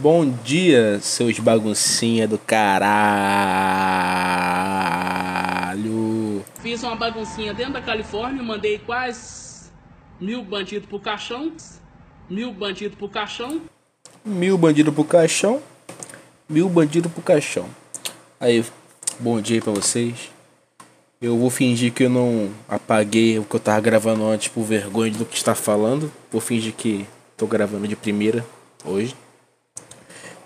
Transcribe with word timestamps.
Bom 0.00 0.30
dia, 0.30 0.98
seus 1.02 1.38
baguncinha 1.38 2.26
do 2.26 2.38
caralho. 2.38 2.82
Fiz 6.62 6.82
uma 6.82 6.96
baguncinha 6.96 7.52
dentro 7.52 7.74
da 7.74 7.82
Califórnia, 7.82 8.42
mandei 8.42 8.78
quase 8.78 9.70
mil 10.18 10.42
bandidos 10.42 10.88
pro 10.88 10.98
caixão. 10.98 11.52
Mil 12.30 12.50
bandidos 12.50 12.96
pro 12.96 13.10
caixão. 13.10 13.60
Mil 14.24 14.56
bandidos 14.56 14.94
pro 14.94 15.04
caixão. 15.04 15.60
Mil 16.48 16.70
bandidos 16.70 17.12
pro 17.12 17.20
caixão. 17.20 17.66
Aí, 18.40 18.64
bom 19.18 19.38
dia 19.38 19.60
pra 19.60 19.74
vocês. 19.74 20.30
Eu 21.20 21.36
vou 21.36 21.50
fingir 21.50 21.92
que 21.92 22.04
eu 22.04 22.10
não 22.10 22.48
apaguei 22.66 23.38
o 23.38 23.44
que 23.44 23.54
eu 23.54 23.60
tava 23.60 23.82
gravando 23.82 24.24
antes 24.24 24.48
por 24.48 24.62
vergonha 24.62 25.12
do 25.12 25.26
que 25.26 25.36
está 25.36 25.54
falando. 25.54 26.10
Vou 26.32 26.40
fingir 26.40 26.72
que 26.72 27.06
tô 27.36 27.46
gravando 27.46 27.86
de 27.86 27.96
primeira 27.96 28.46
hoje. 28.82 29.14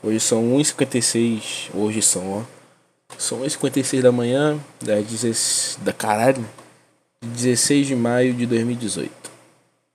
Hoje 0.07 0.21
são 0.21 0.43
1h56. 0.43 1.71
Hoje 1.73 2.03
são, 2.03 2.31
ó. 2.31 2.43
São 3.17 3.41
1h56 3.41 4.03
da 4.03 4.13
manhã, 4.13 4.61
da, 4.79 5.01
16, 5.01 5.79
da 5.81 5.95
caralho, 5.95 6.47
16 7.23 7.87
de 7.87 7.97
maio 7.97 8.35
de 8.35 8.45
2018. 8.45 9.11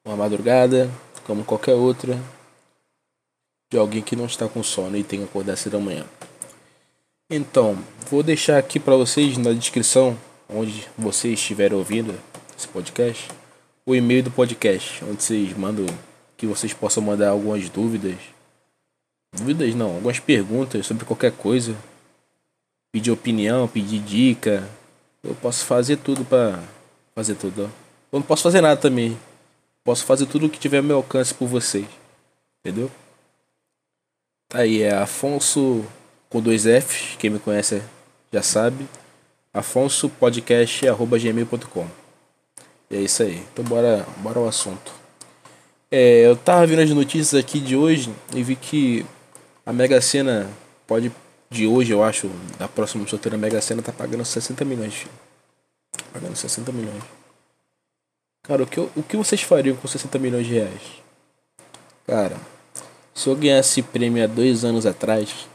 Uma 0.04 0.16
madrugada, 0.16 0.90
como 1.28 1.44
qualquer 1.44 1.76
outra, 1.76 2.20
de 3.72 3.78
alguém 3.78 4.02
que 4.02 4.16
não 4.16 4.26
está 4.26 4.48
com 4.48 4.64
sono 4.64 4.98
e 4.98 5.04
tem 5.04 5.20
que 5.20 5.26
acordar 5.26 5.56
cedo 5.56 5.74
da 5.74 5.80
manhã. 5.80 6.06
Então, 7.30 7.78
vou 8.10 8.24
deixar 8.24 8.58
aqui 8.58 8.80
para 8.80 8.96
vocês 8.96 9.38
na 9.38 9.54
descrição, 9.54 10.18
onde 10.50 10.88
vocês 10.98 11.36
estiverem 11.36 11.78
ouvindo 11.78 12.20
esse 12.58 12.68
podcast, 12.68 13.28
o 13.86 13.94
e-mail 13.94 14.24
do 14.24 14.32
podcast, 14.32 15.06
onde 15.06 15.22
vocês 15.22 15.56
mandam 15.56 15.86
que 16.36 16.48
vocês 16.48 16.74
possam 16.74 17.04
mandar 17.04 17.30
algumas 17.30 17.70
dúvidas. 17.70 18.39
Dúvidas 19.34 19.76
não, 19.76 19.96
algumas 19.96 20.20
perguntas 20.20 20.86
sobre 20.86 21.06
qualquer 21.06 21.32
coisa. 21.32 21.76
Pedir 22.92 23.12
opinião, 23.12 23.68
pedir 23.68 24.00
dica. 24.00 24.68
Eu 25.24 25.36
posso 25.36 25.66
fazer 25.66 25.98
tudo 25.98 26.26
para 26.26 26.60
fazer 27.14 27.36
tudo. 27.36 27.64
Eu 27.64 28.20
não 28.20 28.22
posso 28.22 28.44
fazer 28.44 28.62
nada 28.62 28.80
também. 28.80 29.18
Posso 29.84 30.06
fazer 30.06 30.26
tudo 30.26 30.48
o 30.48 30.50
que 30.50 30.60
tiver 30.60 30.78
ao 30.78 30.84
meu 30.84 30.98
alcance 30.98 31.34
por 31.34 31.48
vocês. 31.48 31.88
Entendeu? 32.60 32.92
Tá 34.48 34.60
aí, 34.60 34.82
é 34.82 34.96
Afonso 34.96 35.86
com 36.30 36.42
dois 36.42 36.64
Fs, 36.64 37.18
quem 37.18 37.30
me 37.30 37.40
conhece 37.40 37.82
já 38.32 38.42
sabe. 38.42 38.88
afonsopodcast.gmail.com 39.54 41.88
E 42.90 42.96
é 42.96 43.02
isso 43.02 43.24
aí. 43.24 43.44
Então 43.54 43.66
bora, 43.66 44.08
bora 44.18 44.40
ao 44.40 44.48
assunto. 44.48 44.92
É, 45.92 46.26
eu 46.26 46.36
tava 46.36 46.66
vendo 46.68 46.82
as 46.82 46.90
notícias 46.92 47.40
aqui 47.40 47.60
de 47.60 47.76
hoje 47.76 48.14
e 48.36 48.44
vi 48.44 48.56
que 48.56 49.04
a 49.70 49.74
Mega 49.74 50.02
Sena 50.02 50.50
pode 50.88 51.12
de 51.48 51.68
hoje, 51.68 51.92
eu 51.92 52.04
acho, 52.04 52.28
da 52.58 52.68
próxima 52.68 53.08
sorteio 53.08 53.34
da 53.34 53.38
Mega 53.38 53.62
Sena 53.62 53.84
tá 53.84 53.92
pagando 53.92 54.26
60 54.26 54.66
milhões. 54.66 54.96
Filho. 54.96 55.12
Pagando 56.12 56.36
60 56.36 56.72
milhões. 56.72 57.04
Cara, 58.42 58.64
o 58.64 58.66
que, 58.66 58.80
o 58.80 59.04
que 59.08 59.16
vocês 59.16 59.44
fariam 59.44 59.76
com 59.76 59.88
60 59.88 60.18
milhões 60.18 60.48
de 60.48 60.56
reais? 60.56 60.82
Cara, 62.08 62.36
se 63.14 63.30
eu 63.30 63.36
ganhasse 63.36 63.84
prêmio 63.84 64.24
há 64.24 64.26
dois 64.26 64.66
anos 64.66 64.88
atrás, 64.88 65.48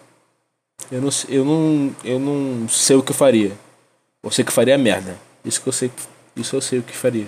eu 0.92 1.02
não, 1.02 1.10
eu 1.28 1.44
não, 1.44 1.96
eu 2.04 2.20
não 2.20 2.68
sei 2.68 2.94
o 2.94 3.02
que 3.02 3.10
eu 3.10 3.16
faria. 3.16 3.50
Eu 4.22 4.30
sei 4.30 4.44
que 4.44 4.52
faria 4.52 4.78
merda. 4.78 5.18
Isso 5.44 5.60
que 5.60 5.68
eu 5.68 5.72
sei, 5.72 5.90
isso 6.36 6.54
eu 6.54 6.60
sei 6.60 6.78
o 6.78 6.84
que 6.84 6.96
faria. 6.96 7.26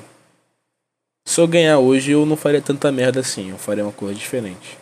Se 1.24 1.40
eu 1.40 1.48
ganhar 1.48 1.80
hoje, 1.80 2.12
eu 2.12 2.24
não 2.24 2.36
faria 2.36 2.62
tanta 2.62 2.92
merda 2.92 3.18
assim. 3.18 3.50
Eu 3.50 3.58
faria 3.58 3.82
uma 3.82 3.92
coisa 3.92 4.14
diferente. 4.14 4.78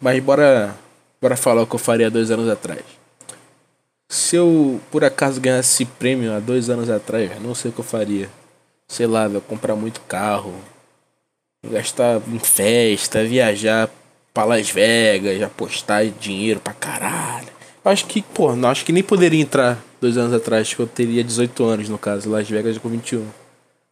Mas 0.00 0.20
bora, 0.20 0.76
bora 1.24 1.36
falar 1.36 1.62
o 1.62 1.66
que 1.66 1.74
eu 1.74 1.78
faria 1.78 2.10
dois 2.10 2.30
anos 2.30 2.50
atrás. 2.50 2.82
Se 4.10 4.36
eu 4.36 4.78
por 4.90 5.02
acaso 5.02 5.40
ganhasse 5.40 5.86
prêmio 5.86 6.34
há 6.34 6.38
dois 6.38 6.68
anos 6.68 6.90
atrás, 6.90 7.40
não 7.40 7.54
sei 7.54 7.70
o 7.70 7.74
que 7.74 7.80
eu 7.80 7.84
faria. 7.84 8.28
Sei 8.86 9.06
lá, 9.06 9.24
eu 9.24 9.40
comprar 9.40 9.74
muito 9.74 10.02
carro, 10.02 10.54
gastar 11.66 12.20
em 12.28 12.38
festa, 12.38 13.24
viajar 13.24 13.88
pra 14.34 14.44
Las 14.44 14.68
Vegas, 14.68 15.40
apostar 15.40 16.04
dinheiro 16.04 16.60
pra 16.60 16.74
caralho. 16.74 17.48
Acho 17.82 18.04
que, 18.04 18.20
pô, 18.20 18.54
não, 18.54 18.68
acho 18.68 18.84
que 18.84 18.92
nem 18.92 19.02
poderia 19.02 19.40
entrar 19.40 19.82
dois 20.02 20.18
anos 20.18 20.34
atrás, 20.34 20.74
que 20.74 20.80
eu 20.80 20.86
teria 20.86 21.24
18 21.24 21.64
anos 21.64 21.88
no 21.88 21.96
caso, 21.96 22.28
Las 22.28 22.48
Vegas 22.50 22.76
com 22.76 22.90
21. 22.90 23.26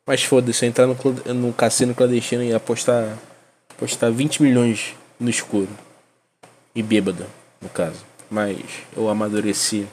Mas 0.06 0.22
foda-se, 0.22 0.66
entrar 0.66 0.86
no, 0.86 0.96
no 1.34 1.52
cassino 1.54 1.94
clandestino 1.94 2.42
e 2.42 2.52
apostar, 2.52 3.16
apostar 3.70 4.12
20 4.12 4.42
milhões 4.42 4.94
no 5.18 5.30
escuro. 5.30 5.70
E 6.74 6.82
bêbada, 6.82 7.28
no 7.60 7.68
caso. 7.68 8.04
Mas 8.30 8.58
eu 8.96 9.08
amadureci. 9.08 9.86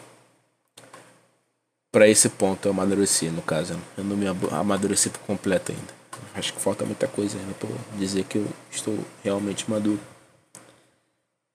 Para 1.92 2.08
esse 2.08 2.30
ponto 2.30 2.68
eu 2.68 2.72
amadureci, 2.72 3.26
no 3.30 3.42
caso. 3.42 3.80
Eu 3.98 4.04
não 4.04 4.16
me 4.16 4.28
amadureci 4.28 5.10
por 5.10 5.20
completo 5.22 5.72
ainda. 5.72 6.00
Acho 6.34 6.54
que 6.54 6.62
falta 6.62 6.86
muita 6.86 7.08
coisa 7.08 7.38
ainda 7.38 7.54
pra 7.54 7.70
dizer 7.98 8.24
que 8.24 8.38
eu 8.38 8.48
estou 8.72 8.98
realmente 9.24 9.70
maduro. 9.70 10.00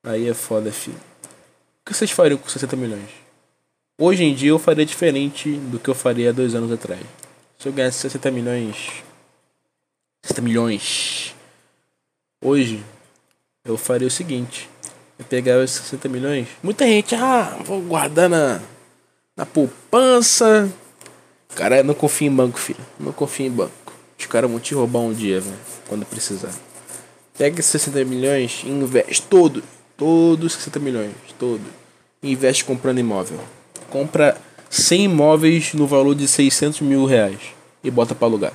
Aí 0.05 0.29
é 0.29 0.35
foda, 0.35 0.71
filho. 0.71 1.01
O 1.81 1.87
que 1.87 1.95
vocês 1.95 2.11
fariam 2.11 2.39
com 2.39 2.49
60 2.49 2.77
milhões? 2.77 3.09
Hoje 3.99 4.25
em 4.25 4.35
dia 4.35 4.51
eu 4.51 4.59
faria 4.59 4.85
diferente 4.85 5.57
do 5.57 5.79
que 5.79 5.89
eu 5.89 5.95
faria 5.95 6.33
dois 6.33 6.55
anos 6.55 6.71
atrás. 6.71 7.01
Se 7.59 7.69
eu 7.69 7.73
ganhasse 7.73 7.99
60 8.01 8.31
milhões. 8.31 9.03
60 10.25 10.43
milhões. 10.43 11.35
Hoje, 12.43 12.85
eu 13.65 13.79
faria 13.79 14.09
o 14.09 14.11
seguinte. 14.11 14.69
Eu 15.19 15.25
pegava 15.25 15.63
esses 15.63 15.77
60 15.77 16.09
milhões. 16.09 16.49
Muita 16.63 16.85
gente, 16.87 17.15
ah, 17.15 17.57
vou 17.65 17.81
guardar 17.81 18.29
na, 18.29 18.61
na 19.37 19.47
poupança. 19.47 20.71
Cara, 21.55 21.83
não 21.83 21.95
confio 21.95 22.27
em 22.27 22.35
banco, 22.35 22.59
filho. 22.59 22.81
Não 22.99 23.13
confio 23.13 23.47
em 23.47 23.51
banco. 23.51 23.93
Os 24.19 24.27
caras 24.27 24.51
vão 24.51 24.59
te 24.59 24.75
roubar 24.75 25.01
um 25.01 25.13
dia, 25.13 25.41
velho. 25.41 25.57
Quando 25.89 26.05
precisar. 26.05 26.53
Pega 27.39 27.61
esses 27.61 27.83
60 27.83 28.05
milhões 28.05 28.63
e 28.65 28.69
investe 28.69 29.23
todo. 29.23 29.63
Todos 29.97 30.55
60 30.55 30.81
milhões. 30.81 31.13
Todo. 31.39 31.63
Investe 32.23 32.65
comprando 32.65 32.99
imóvel. 32.99 33.39
Compra 33.91 34.37
100 34.71 35.05
imóveis 35.05 35.75
no 35.75 35.87
valor 35.87 36.15
de 36.15 36.27
600 36.27 36.81
mil 36.81 37.05
reais 37.05 37.41
e 37.83 37.91
bota 37.91 38.15
para 38.15 38.27
alugar. 38.27 38.53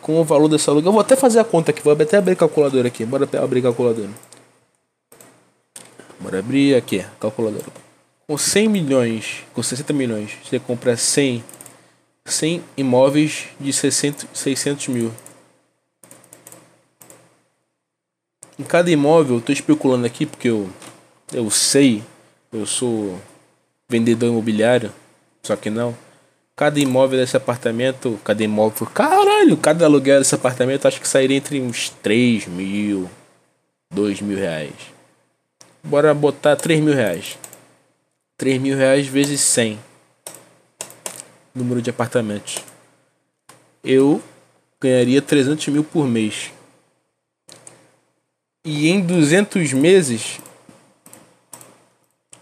Com 0.00 0.20
o 0.20 0.24
valor 0.24 0.48
desse 0.48 0.68
aluguel, 0.68 0.88
eu 0.88 0.92
vou 0.92 1.00
até 1.00 1.14
fazer 1.14 1.38
a 1.38 1.44
conta 1.44 1.70
aqui, 1.70 1.82
vou 1.82 1.92
até 1.92 2.16
abrir 2.16 2.32
a 2.32 2.36
calculadora 2.36 2.88
aqui. 2.88 3.04
Bora 3.04 3.28
abrir 3.40 3.60
a 3.60 3.62
calculadora. 3.64 4.10
Bora 6.20 6.38
abrir 6.38 6.74
aqui, 6.74 7.04
calculadora. 7.20 7.66
Com 8.26 8.38
100 8.38 8.68
milhões, 8.68 9.44
com 9.52 9.62
60 9.62 9.92
milhões, 9.92 10.30
você 10.42 10.58
compra 10.58 10.96
100, 10.96 11.44
100 12.24 12.62
imóveis 12.76 13.48
de 13.60 13.72
600, 13.72 14.26
600 14.32 14.88
mil. 14.88 15.12
Em 18.58 18.62
cada 18.62 18.90
imóvel, 18.90 19.36
eu 19.36 19.42
tô 19.42 19.52
especulando 19.52 20.06
aqui 20.06 20.24
porque 20.24 20.48
eu, 20.48 20.70
eu 21.32 21.50
sei, 21.50 22.02
eu 22.52 22.64
sou 22.64 23.20
vendedor 23.88 24.28
imobiliário, 24.28 24.92
só 25.42 25.56
que 25.56 25.68
não. 25.68 25.94
Cada 26.56 26.78
imóvel 26.78 27.18
desse 27.18 27.36
apartamento, 27.36 28.18
cada 28.24 28.44
imóvel, 28.44 28.86
caralho, 28.86 29.56
cada 29.56 29.84
aluguel 29.86 30.20
desse 30.20 30.36
apartamento 30.36 30.86
acho 30.86 31.00
que 31.00 31.08
sairia 31.08 31.36
entre 31.36 31.60
uns 31.60 31.90
3 31.90 32.46
mil, 32.46 33.10
2 33.92 34.20
mil 34.20 34.38
reais. 34.38 34.93
Bora 35.84 36.14
botar 36.14 36.56
3 36.56 36.80
mil 36.80 36.94
reais. 36.94 37.36
3 38.38 38.58
mil 38.60 38.74
reais 38.74 39.06
vezes 39.06 39.40
100. 39.42 39.78
Número 41.54 41.82
de 41.82 41.90
apartamentos. 41.90 42.58
Eu 43.84 44.22
ganharia 44.80 45.20
300 45.20 45.68
mil 45.68 45.84
por 45.84 46.06
mês. 46.06 46.50
E 48.64 48.88
em 48.88 49.00
200 49.04 49.74
meses 49.74 50.40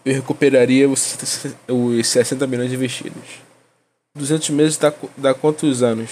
eu 0.05 0.13
recuperaria 0.13 0.89
os, 0.89 1.17
os 1.67 2.07
60 2.07 2.47
milhões 2.47 2.71
investidos. 2.71 3.41
200 4.15 4.49
meses 4.51 4.77
dá, 4.77 4.93
dá 5.17 5.33
quantos 5.33 5.83
anos? 5.83 6.09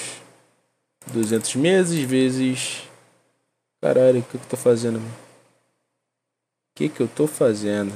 200 1.08 1.56
meses 1.56 2.04
vezes. 2.04 2.84
Caralho, 3.82 4.20
o 4.20 4.24
que 4.24 4.36
eu 4.36 4.42
tô 4.50 4.58
fazendo? 4.58 4.98
O 4.98 5.31
que 6.76 6.90
que 6.90 7.02
eu 7.02 7.08
tô 7.08 7.28
fazendo? 7.28 7.94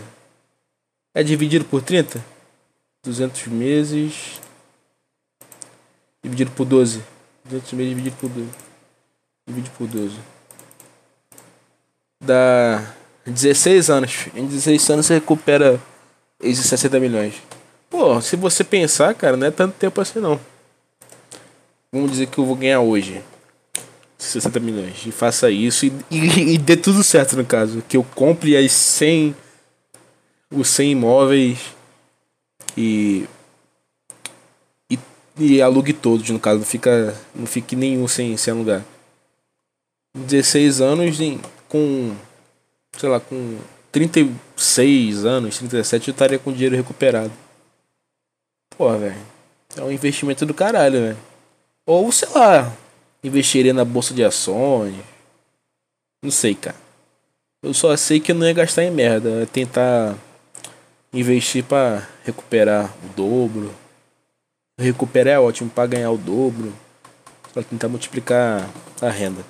É 1.13 1.23
dividido 1.23 1.65
por 1.65 1.81
30? 1.81 2.23
200 3.03 3.47
meses. 3.47 4.41
Dividido 6.23 6.51
por 6.51 6.65
12. 6.65 7.01
200 7.45 7.73
meses 7.73 7.89
dividido 7.89 8.15
por 8.17 8.29
12. 8.29 8.49
Dividido 9.47 9.75
por 9.77 9.87
12. 9.87 10.17
Dá 12.21 12.93
16 13.25 13.89
anos. 13.89 14.27
Em 14.35 14.45
16 14.45 14.89
anos 14.89 15.05
você 15.05 15.13
recupera 15.15 15.79
esses 16.41 16.65
60 16.65 16.99
milhões. 16.99 17.35
Pô, 17.89 18.19
se 18.21 18.35
você 18.35 18.63
pensar, 18.63 19.13
cara, 19.13 19.37
não 19.37 19.47
é 19.47 19.51
tanto 19.51 19.75
tempo 19.75 20.01
assim 20.01 20.19
não. 20.19 20.39
Vamos 21.91 22.11
dizer 22.11 22.27
que 22.27 22.37
eu 22.37 22.45
vou 22.45 22.55
ganhar 22.55 22.81
hoje 22.81 23.23
60 24.25 24.59
milhões. 24.59 25.05
E 25.05 25.11
faça 25.11 25.49
isso 25.49 25.85
e, 25.85 25.93
e, 26.09 26.53
e 26.53 26.57
dê 26.57 26.75
tudo 26.75 27.03
certo 27.03 27.35
no 27.35 27.45
caso. 27.45 27.83
Que 27.87 27.97
eu 27.97 28.03
compre 28.03 28.55
as 28.57 28.71
100. 28.71 29.35
Os 30.51 30.67
100 30.69 30.91
imóveis 30.91 31.59
e. 32.77 33.27
E, 34.89 34.99
e 35.37 35.61
alugue 35.61 35.93
todos, 35.93 36.29
no 36.29 36.39
caso. 36.39 36.59
Não, 36.59 36.65
fica, 36.65 37.15
não 37.33 37.45
fique 37.45 37.75
nenhum 37.75 38.07
sem, 38.07 38.35
sem 38.37 38.53
alugar. 38.53 38.83
16 40.15 40.81
anos 40.81 41.19
em, 41.19 41.39
com. 41.67 42.15
Sei 42.97 43.09
lá, 43.09 43.19
com 43.19 43.57
36 43.91 45.25
anos, 45.25 45.57
37, 45.57 46.07
eu 46.07 46.11
estaria 46.11 46.39
com 46.39 46.51
dinheiro 46.51 46.75
recuperado. 46.75 47.31
Pô, 48.77 48.91
velho. 48.97 49.15
É 49.77 49.81
um 49.81 49.91
investimento 49.91 50.45
do 50.45 50.53
caralho, 50.53 51.01
velho. 51.01 51.17
Ou, 51.85 52.11
sei 52.11 52.29
lá, 52.29 52.75
investiria 53.25 53.73
na 53.73 53.83
bolsa 53.83 54.13
de 54.13 54.23
ações. 54.23 54.95
Não 56.23 56.31
sei, 56.31 56.53
cara. 56.55 56.75
Eu 57.63 57.73
só 57.73 57.95
sei 57.97 58.19
que 58.19 58.31
eu 58.31 58.35
não 58.35 58.45
ia 58.45 58.53
gastar 58.53 58.83
em 58.83 58.91
merda. 58.91 59.29
Eu 59.29 59.39
ia 59.39 59.47
tentar 59.47 60.15
investir 61.11 61.63
para 61.63 62.07
recuperar 62.23 62.93
o 63.03 63.07
dobro. 63.15 63.73
Recuperar 64.79 65.33
é 65.35 65.39
ótimo 65.39 65.69
para 65.69 65.87
ganhar 65.87 66.11
o 66.11 66.17
dobro. 66.17 66.73
Pra 67.53 67.63
tentar 67.63 67.87
multiplicar 67.87 68.69
a 69.01 69.09
renda. 69.09 69.43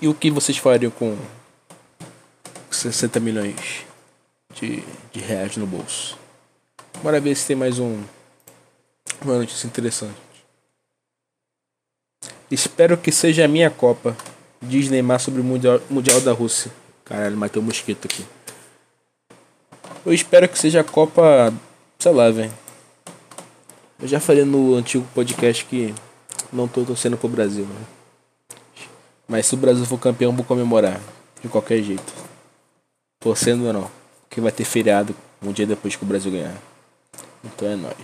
E 0.00 0.08
o 0.08 0.14
que 0.14 0.30
vocês 0.30 0.58
fariam 0.58 0.90
com 0.90 1.16
60 2.70 3.20
milhões 3.20 3.84
de, 4.54 4.82
de 5.12 5.20
reais 5.20 5.56
no 5.56 5.66
bolso? 5.66 6.18
Bora 7.02 7.20
ver 7.20 7.36
se 7.36 7.46
tem 7.46 7.56
mais 7.56 7.78
um 7.78 8.02
uma 9.20 9.38
notícia 9.38 9.66
interessante. 9.66 10.31
Espero 12.52 12.98
que 12.98 13.10
seja 13.10 13.46
a 13.46 13.48
minha 13.48 13.70
Copa. 13.70 14.14
Diz 14.60 14.90
Neymar 14.90 15.18
sobre 15.18 15.40
o 15.40 15.44
Mundial, 15.44 15.80
mundial 15.88 16.20
da 16.20 16.32
Rússia. 16.32 16.70
Caralho, 17.02 17.34
matei 17.34 17.58
o 17.58 17.62
um 17.62 17.66
mosquito 17.66 18.04
aqui. 18.04 18.26
Eu 20.04 20.12
espero 20.12 20.46
que 20.46 20.58
seja 20.58 20.82
a 20.82 20.84
Copa. 20.84 21.50
Sei 21.98 22.12
lá, 22.12 22.30
velho. 22.30 22.52
Eu 23.98 24.06
já 24.06 24.20
falei 24.20 24.44
no 24.44 24.74
antigo 24.74 25.08
podcast 25.14 25.64
que 25.64 25.94
não 26.52 26.68
tô 26.68 26.84
torcendo 26.84 27.16
pro 27.16 27.26
Brasil, 27.26 27.64
né? 27.64 27.86
Mas 29.26 29.46
se 29.46 29.54
o 29.54 29.56
Brasil 29.56 29.86
for 29.86 29.98
campeão, 29.98 30.36
vou 30.36 30.44
comemorar. 30.44 31.00
De 31.42 31.48
qualquer 31.48 31.82
jeito. 31.82 32.12
Torcendo 33.18 33.72
não. 33.72 33.90
Porque 34.28 34.42
vai 34.42 34.52
ter 34.52 34.64
feriado 34.64 35.16
um 35.42 35.52
dia 35.52 35.66
depois 35.66 35.96
que 35.96 36.04
o 36.04 36.06
Brasil 36.06 36.30
ganhar. 36.30 36.60
Então 37.42 37.66
é 37.66 37.76
nóis. 37.76 37.96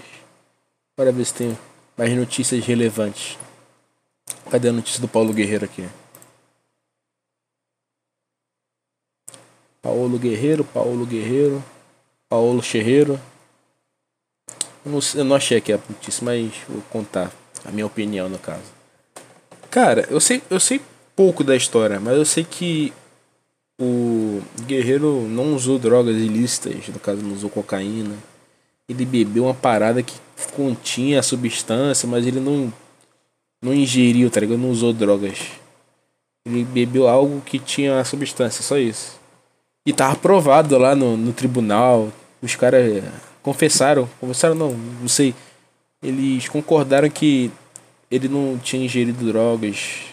Bora 0.97 1.13
ver 1.13 1.27
se 1.27 1.35
tem 1.35 1.59
mais 1.99 2.17
notícias 2.17 2.65
relevantes. 2.65 3.37
Cadê 4.51 4.71
a 4.71 4.73
notícia 4.73 5.01
do 5.01 5.09
Paulo 5.09 5.33
Guerreiro 5.33 5.67
aqui? 5.67 5.87
Paulo 9.83 10.19
Guerreiro, 10.19 10.65
Paulo 10.65 11.05
Guerreiro, 11.05 11.63
Paulo 12.29 12.63
Ferreiro. 12.63 13.21
Eu 14.85 14.93
não, 14.93 15.01
eu 15.15 15.25
não 15.25 15.37
achei 15.37 15.59
aqui 15.59 15.73
a 15.73 15.79
notícia, 15.89 16.25
mas 16.25 16.53
vou 16.67 16.83
contar 16.91 17.31
a 17.65 17.71
minha 17.71 17.87
opinião 17.87 18.29
no 18.29 18.39
caso. 18.39 18.73
Cara, 19.71 20.07
eu 20.11 20.19
sei, 20.19 20.43
eu 20.49 20.59
sei 20.59 20.81
pouco 21.15 21.45
da 21.45 21.55
história, 21.55 22.01
mas 22.01 22.17
eu 22.17 22.25
sei 22.25 22.45
que 22.45 22.93
o 23.79 24.41
Guerreiro 24.63 25.23
não 25.29 25.55
usou 25.55 25.79
drogas 25.79 26.17
ilícitas, 26.17 26.89
no 26.89 26.99
caso 26.99 27.23
não 27.23 27.35
usou 27.35 27.51
cocaína. 27.51 28.17
Ele 28.89 29.05
bebeu 29.05 29.45
uma 29.45 29.55
parada 29.55 30.03
que 30.03 30.15
continha 30.57 31.21
a 31.21 31.23
substância, 31.23 32.09
mas 32.09 32.27
ele 32.27 32.41
não 32.41 32.73
não 33.63 33.75
ingeriu, 33.75 34.31
tá 34.31 34.41
ligado? 34.41 34.59
Não 34.59 34.71
usou 34.71 34.93
drogas. 34.93 35.39
Ele 36.47 36.65
bebeu 36.65 37.09
algo 37.09 37.41
que 37.41 37.59
tinha 37.59 37.99
a 37.99 38.05
substância, 38.05 38.63
só 38.63 38.79
isso. 38.79 39.19
E 39.87 39.93
tava 39.93 40.13
aprovado 40.13 40.79
lá 40.79 40.95
no, 40.95 41.17
no 41.17 41.33
tribunal. 41.33 42.13
Os 42.41 42.55
caras 42.55 43.03
confessaram, 43.43 44.09
confessaram 44.21 44.55
não, 44.55 44.73
não 44.73 45.09
sei. 45.09 45.35
Eles 46.03 46.49
concordaram 46.49 47.11
que 47.11 47.51
ele 48.11 48.29
não 48.29 48.59
tinha 48.59 48.85
ingerido 48.85 49.27
drogas 49.27 50.05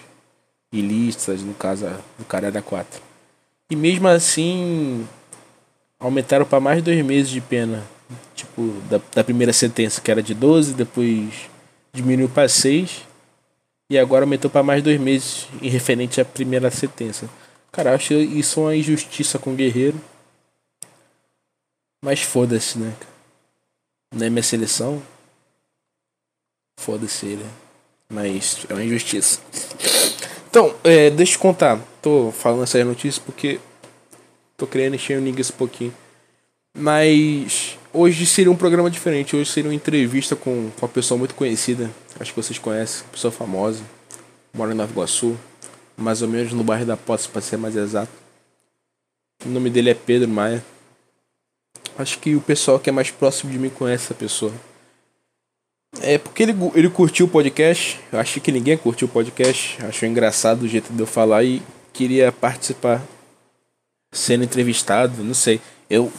ilícitas, 0.71 1.41
no 1.41 1.53
caso 1.53 1.87
do 2.17 2.25
cara 2.25 2.47
era 2.47 2.61
4. 2.61 3.01
E 3.69 3.75
mesmo 3.75 4.07
assim 4.07 5.07
aumentaram 5.99 6.45
para 6.45 6.59
mais 6.59 6.83
dois 6.83 7.03
meses 7.05 7.29
de 7.29 7.39
pena 7.39 7.83
tipo, 8.35 8.73
da, 8.89 8.99
da 9.13 9.23
primeira 9.23 9.53
sentença, 9.53 10.01
que 10.01 10.11
era 10.11 10.21
de 10.21 10.33
12, 10.33 10.73
depois 10.73 11.49
diminuiu 11.93 12.29
para 12.29 12.47
6, 12.47 13.03
e 13.89 13.97
agora 13.97 14.25
aumentou 14.25 14.49
para 14.49 14.63
mais 14.63 14.83
dois 14.83 14.99
meses 14.99 15.47
em 15.61 15.69
referente 15.69 16.19
à 16.19 16.25
primeira 16.25 16.71
sentença. 16.71 17.29
Cara, 17.71 17.93
acho 17.93 18.13
isso 18.13 18.61
uma 18.61 18.75
injustiça 18.75 19.37
com 19.37 19.51
o 19.51 19.55
Guerreiro. 19.55 19.99
Mas 22.03 22.21
foda-se, 22.21 22.77
né? 22.77 22.93
Não 24.13 24.25
é 24.25 24.29
minha 24.29 24.43
seleção. 24.43 25.01
Foda-se 26.79 27.25
ele. 27.25 27.45
Mas 28.09 28.65
é 28.69 28.73
uma 28.73 28.83
injustiça. 28.83 29.41
Então, 30.49 30.73
é, 30.83 31.09
deixa 31.09 31.35
eu 31.35 31.39
contar. 31.39 31.79
Tô 32.01 32.31
falando 32.31 32.63
essas 32.63 32.85
notícias 32.85 33.19
porque 33.19 33.59
tô 34.55 34.65
querendo 34.65 34.95
encher 34.95 35.17
o 35.17 35.21
Niggas 35.21 35.49
um 35.49 35.57
pouquinho. 35.57 35.93
Mas 36.77 37.77
hoje 37.91 38.25
seria 38.25 38.51
um 38.51 38.55
programa 38.55 38.89
diferente. 38.89 39.35
Hoje 39.35 39.51
seria 39.51 39.69
uma 39.69 39.75
entrevista 39.75 40.35
com, 40.35 40.71
com 40.71 40.85
uma 40.85 40.91
pessoa 40.91 41.17
muito 41.17 41.35
conhecida. 41.35 41.91
Acho 42.19 42.33
que 42.33 42.41
vocês 42.41 42.57
conhecem, 42.57 43.05
pessoa 43.11 43.31
famosa. 43.31 43.83
Mora 44.53 44.71
em 44.71 44.75
Nova 44.75 44.91
Iguaçu. 44.91 45.37
Mais 45.97 46.21
ou 46.21 46.27
menos 46.27 46.53
no 46.53 46.63
bairro 46.63 46.85
da 46.85 46.97
Posse, 46.97 47.27
para 47.27 47.41
ser 47.41 47.57
mais 47.57 47.75
exato. 47.75 48.11
O 49.45 49.49
nome 49.49 49.69
dele 49.69 49.89
é 49.89 49.93
Pedro 49.93 50.27
Maia. 50.27 50.63
Acho 51.97 52.19
que 52.19 52.35
o 52.35 52.41
pessoal 52.41 52.79
que 52.79 52.89
é 52.89 52.93
mais 52.93 53.11
próximo 53.11 53.51
de 53.51 53.57
mim 53.57 53.69
conhece 53.69 54.05
essa 54.05 54.13
pessoa. 54.13 54.51
É 56.01 56.17
porque 56.17 56.43
ele, 56.43 56.53
ele 56.73 56.89
curtiu 56.89 57.25
o 57.25 57.29
podcast. 57.29 57.99
Eu 58.11 58.19
acho 58.19 58.41
que 58.41 58.51
ninguém 58.51 58.77
curtiu 58.77 59.07
o 59.07 59.11
podcast. 59.11 59.77
Achou 59.85 60.07
engraçado 60.07 60.63
o 60.63 60.67
jeito 60.67 60.91
de 60.91 60.99
eu 60.99 61.07
falar 61.07 61.43
e 61.43 61.61
queria 61.93 62.31
participar. 62.31 63.01
Sendo 64.11 64.43
entrevistado, 64.43 65.23
não 65.23 65.33
sei. 65.33 65.61
Eu 65.89 66.11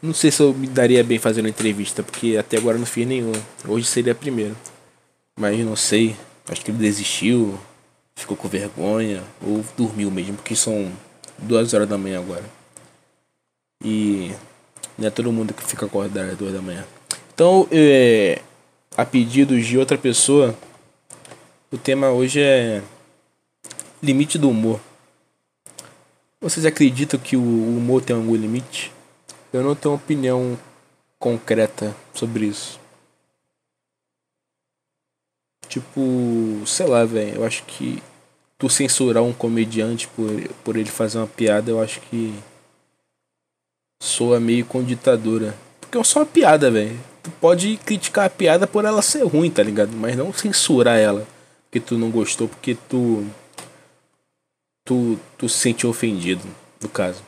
não 0.00 0.12
sei 0.12 0.30
se 0.30 0.42
eu 0.42 0.52
me 0.52 0.66
daria 0.66 1.02
bem 1.04 1.18
fazendo 1.18 1.48
entrevista, 1.48 2.02
porque 2.02 2.36
até 2.36 2.56
agora 2.56 2.76
não 2.76 2.86
fiz 2.86 3.06
nenhuma. 3.06 3.40
Hoje 3.66 3.86
seria 3.86 4.12
a 4.12 4.16
primeira. 4.16 4.54
Mas 5.38 5.58
não 5.60 5.76
sei. 5.76 6.16
Acho 6.48 6.64
que 6.64 6.70
ele 6.70 6.78
desistiu, 6.78 7.58
ficou 8.14 8.36
com 8.36 8.48
vergonha, 8.48 9.22
ou 9.40 9.64
dormiu 9.76 10.10
mesmo, 10.10 10.36
porque 10.36 10.56
são 10.56 10.92
duas 11.38 11.72
horas 11.72 11.88
da 11.88 11.96
manhã 11.96 12.18
agora. 12.18 12.44
E 13.84 14.32
não 14.98 15.06
é 15.06 15.10
todo 15.10 15.32
mundo 15.32 15.54
que 15.54 15.62
fica 15.64 15.86
acordado 15.86 16.30
às 16.30 16.36
duas 16.36 16.52
da 16.52 16.60
manhã. 16.60 16.84
Então, 17.34 17.66
é, 17.70 18.40
a 18.96 19.04
pedidos 19.04 19.66
de 19.66 19.78
outra 19.78 19.96
pessoa, 19.96 20.54
o 21.70 21.78
tema 21.78 22.10
hoje 22.10 22.40
é 22.40 22.82
limite 24.02 24.38
do 24.38 24.50
humor. 24.50 24.80
Vocês 26.40 26.66
acreditam 26.66 27.18
que 27.18 27.36
o 27.36 27.40
humor 27.40 28.02
tem 28.02 28.16
algum 28.16 28.34
limite? 28.34 28.92
Eu 29.52 29.62
não 29.62 29.74
tenho 29.74 29.94
opinião 29.94 30.58
concreta 31.18 31.94
sobre 32.12 32.46
isso. 32.46 32.81
Tipo, 35.68 36.62
sei 36.66 36.86
lá, 36.86 37.04
velho. 37.04 37.36
Eu 37.36 37.44
acho 37.44 37.62
que 37.64 38.02
tu 38.58 38.68
censurar 38.68 39.22
um 39.22 39.32
comediante 39.32 40.08
por, 40.08 40.30
por 40.64 40.76
ele 40.76 40.90
fazer 40.90 41.18
uma 41.18 41.26
piada, 41.26 41.70
eu 41.70 41.80
acho 41.80 42.00
que 42.02 42.34
soa 44.02 44.38
meio 44.38 44.64
com 44.66 44.82
ditadura. 44.82 45.54
Porque 45.80 45.98
é 45.98 46.04
só 46.04 46.20
uma 46.20 46.26
piada, 46.26 46.70
velho. 46.70 46.98
Tu 47.22 47.30
pode 47.40 47.76
criticar 47.78 48.26
a 48.26 48.30
piada 48.30 48.66
por 48.66 48.84
ela 48.84 49.02
ser 49.02 49.24
ruim, 49.24 49.50
tá 49.50 49.62
ligado? 49.62 49.92
Mas 49.92 50.16
não 50.16 50.32
censurar 50.32 50.98
ela 50.98 51.26
porque 51.72 51.80
tu 51.80 51.96
não 51.96 52.10
gostou, 52.10 52.46
porque 52.46 52.74
tu 52.74 53.26
tu 54.84 55.18
tu 55.38 55.48
se 55.48 55.58
sente 55.58 55.86
ofendido, 55.86 56.46
no 56.82 56.88
caso. 56.88 57.22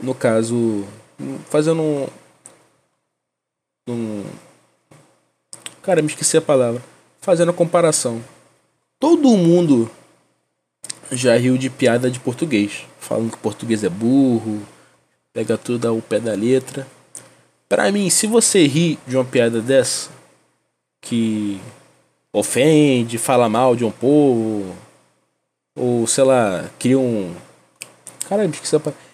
No 0.00 0.14
caso, 0.14 0.88
fazendo 1.50 1.82
um, 1.82 2.08
um 3.86 4.24
cara, 5.82 6.00
me 6.00 6.08
esqueci 6.08 6.38
a 6.38 6.40
palavra, 6.40 6.82
fazendo 7.26 7.50
a 7.50 7.54
comparação. 7.54 8.22
Todo 9.00 9.36
mundo 9.36 9.90
já 11.10 11.36
riu 11.36 11.58
de 11.58 11.68
piada 11.68 12.08
de 12.08 12.20
português, 12.20 12.86
falando 13.00 13.32
que 13.32 13.38
português 13.38 13.82
é 13.82 13.88
burro, 13.88 14.62
pega 15.32 15.58
tudo 15.58 15.88
ao 15.88 16.00
pé 16.00 16.20
da 16.20 16.34
letra. 16.34 16.86
Para 17.68 17.90
mim, 17.90 18.08
se 18.10 18.28
você 18.28 18.64
ri 18.64 18.96
de 19.08 19.16
uma 19.16 19.24
piada 19.24 19.60
dessa 19.60 20.08
que 21.00 21.60
ofende, 22.32 23.18
fala 23.18 23.48
mal 23.48 23.74
de 23.74 23.84
um 23.84 23.90
povo, 23.90 24.76
ou 25.74 26.06
sei 26.06 26.22
lá, 26.22 26.70
cria 26.78 26.96
um. 26.96 27.34
Caramba, 28.28 28.54
esqueci 28.54 28.76
a 28.76 28.80
palavra 28.80 29.04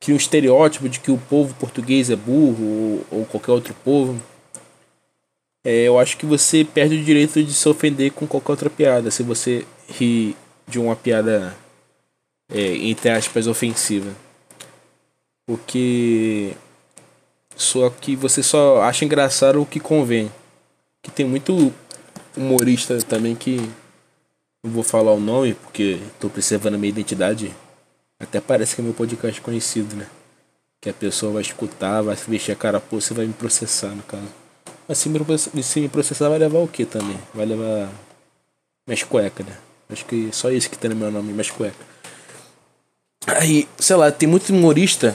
que 0.00 0.12
um 0.12 0.16
estereótipo 0.16 0.88
de 0.88 0.98
que 0.98 1.12
o 1.12 1.18
povo 1.18 1.54
português 1.54 2.10
é 2.10 2.16
burro 2.16 2.64
ou, 3.10 3.18
ou 3.20 3.24
qualquer 3.24 3.52
outro 3.52 3.74
povo, 3.84 4.20
é, 5.64 5.84
eu 5.84 5.98
acho 5.98 6.18
que 6.18 6.26
você 6.26 6.62
perde 6.62 6.96
o 6.96 7.04
direito 7.04 7.42
de 7.42 7.54
se 7.54 7.66
ofender 7.66 8.12
com 8.12 8.26
qualquer 8.26 8.52
outra 8.52 8.70
piada. 8.70 9.10
Se 9.10 9.22
você 9.22 9.64
ri 9.88 10.36
de 10.68 10.78
uma 10.78 10.94
piada, 10.94 11.56
é, 12.50 12.76
entre 12.76 13.08
aspas, 13.08 13.46
ofensiva. 13.46 14.12
Porque 15.46 16.54
só 17.56 17.88
que 17.88 18.14
você 18.14 18.42
só 18.42 18.82
acha 18.82 19.06
engraçado 19.06 19.62
o 19.62 19.66
que 19.66 19.80
convém. 19.80 20.30
Que 21.02 21.10
tem 21.10 21.26
muito 21.26 21.72
humorista 22.36 22.98
também 23.02 23.34
que 23.34 23.56
não 24.62 24.70
vou 24.70 24.82
falar 24.82 25.12
o 25.12 25.20
nome 25.20 25.54
porque 25.54 25.98
tô 26.20 26.28
preservando 26.28 26.76
a 26.76 26.78
minha 26.78 26.90
identidade. 26.90 27.54
Até 28.20 28.40
parece 28.40 28.74
que 28.74 28.82
é 28.82 28.84
meu 28.84 28.94
podcast 28.94 29.40
conhecido, 29.40 29.96
né? 29.96 30.06
Que 30.80 30.90
a 30.90 30.94
pessoa 30.94 31.32
vai 31.32 31.42
escutar, 31.42 32.02
vai 32.02 32.16
se 32.16 32.28
vestir 32.30 32.52
a 32.52 32.56
cara 32.56 32.80
pô, 32.80 33.00
você 33.00 33.14
vai 33.14 33.26
me 33.26 33.32
processar 33.32 33.88
no 33.94 34.02
caso. 34.02 34.43
Mas 34.86 34.98
se 34.98 35.08
me, 35.08 35.88
processar 35.88 36.28
vai 36.28 36.38
levar 36.38 36.58
o 36.58 36.68
que 36.68 36.84
também? 36.84 37.18
Vai 37.32 37.46
levar 37.46 37.90
minhas 38.86 39.02
cuecas, 39.02 39.46
né? 39.46 39.56
Acho 39.88 40.04
que 40.04 40.28
só 40.32 40.50
isso 40.50 40.68
que 40.68 40.78
tem 40.78 40.90
no 40.90 40.96
meu 40.96 41.10
nome, 41.10 41.32
minhas 41.32 41.50
cuecas. 41.50 41.86
Aí, 43.26 43.66
sei 43.78 43.96
lá, 43.96 44.12
tem 44.12 44.28
muito 44.28 44.50
humorista 44.50 45.14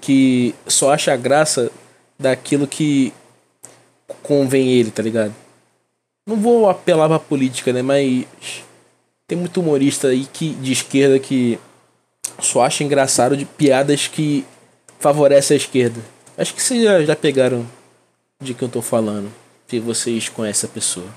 que 0.00 0.54
só 0.66 0.92
acha 0.92 1.16
graça 1.16 1.70
daquilo 2.18 2.66
que 2.66 3.12
convém 4.22 4.72
ele, 4.72 4.90
tá 4.90 5.02
ligado? 5.02 5.34
Não 6.26 6.36
vou 6.36 6.68
apelar 6.68 7.08
pra 7.08 7.18
política, 7.18 7.72
né? 7.72 7.80
Mas 7.80 8.26
tem 9.26 9.38
muito 9.38 9.60
humorista 9.60 10.08
aí 10.08 10.26
que, 10.26 10.50
de 10.54 10.72
esquerda 10.72 11.18
que 11.18 11.58
só 12.38 12.62
acha 12.62 12.84
engraçado 12.84 13.36
de 13.36 13.44
piadas 13.44 14.06
que 14.06 14.44
favorecem 14.98 15.54
a 15.54 15.58
esquerda. 15.58 16.00
Acho 16.36 16.54
que 16.54 16.62
vocês 16.62 16.82
já, 16.82 17.02
já 17.02 17.16
pegaram 17.16 17.66
de 18.42 18.54
que 18.54 18.62
eu 18.62 18.68
tô 18.68 18.82
falando. 18.82 19.32
Se 19.66 19.78
vocês 19.78 20.28
conhecem 20.28 20.68
a 20.68 20.72
pessoa. 20.72 21.08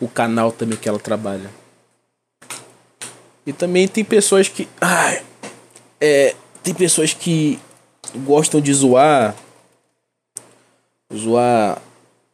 O 0.00 0.08
canal 0.08 0.52
também 0.52 0.76
que 0.76 0.88
ela 0.88 0.98
trabalha. 0.98 1.50
E 3.46 3.52
também 3.52 3.86
tem 3.88 4.04
pessoas 4.04 4.48
que. 4.48 4.68
Ai, 4.80 5.22
é, 6.00 6.34
tem 6.62 6.74
pessoas 6.74 7.14
que 7.14 7.58
gostam 8.16 8.60
de 8.60 8.72
zoar. 8.72 9.34
Zoar 11.14 11.80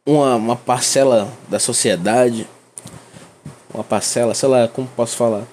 uma, 0.05 0.35
uma 0.35 0.55
parcela 0.55 1.31
da 1.47 1.59
sociedade, 1.59 2.47
uma 3.73 3.83
parcela, 3.83 4.33
sei 4.33 4.49
lá, 4.49 4.67
como 4.67 4.87
posso 4.95 5.15
falar? 5.15 5.43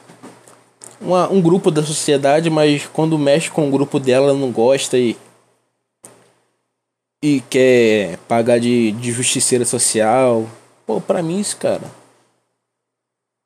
Uma, 1.00 1.30
um 1.30 1.40
grupo 1.40 1.70
da 1.70 1.82
sociedade, 1.82 2.50
mas 2.50 2.86
quando 2.92 3.18
mexe 3.18 3.50
com 3.50 3.68
o 3.68 3.70
grupo 3.70 4.00
dela 4.00 4.32
não 4.32 4.50
gosta 4.50 4.98
e 4.98 5.16
e 7.22 7.40
quer 7.48 8.18
pagar 8.28 8.58
de, 8.58 8.92
de 8.92 9.12
justiceira 9.12 9.64
social. 9.64 10.46
Pô, 10.86 11.00
pra 11.00 11.22
mim 11.22 11.40
isso, 11.40 11.56
cara. 11.56 11.90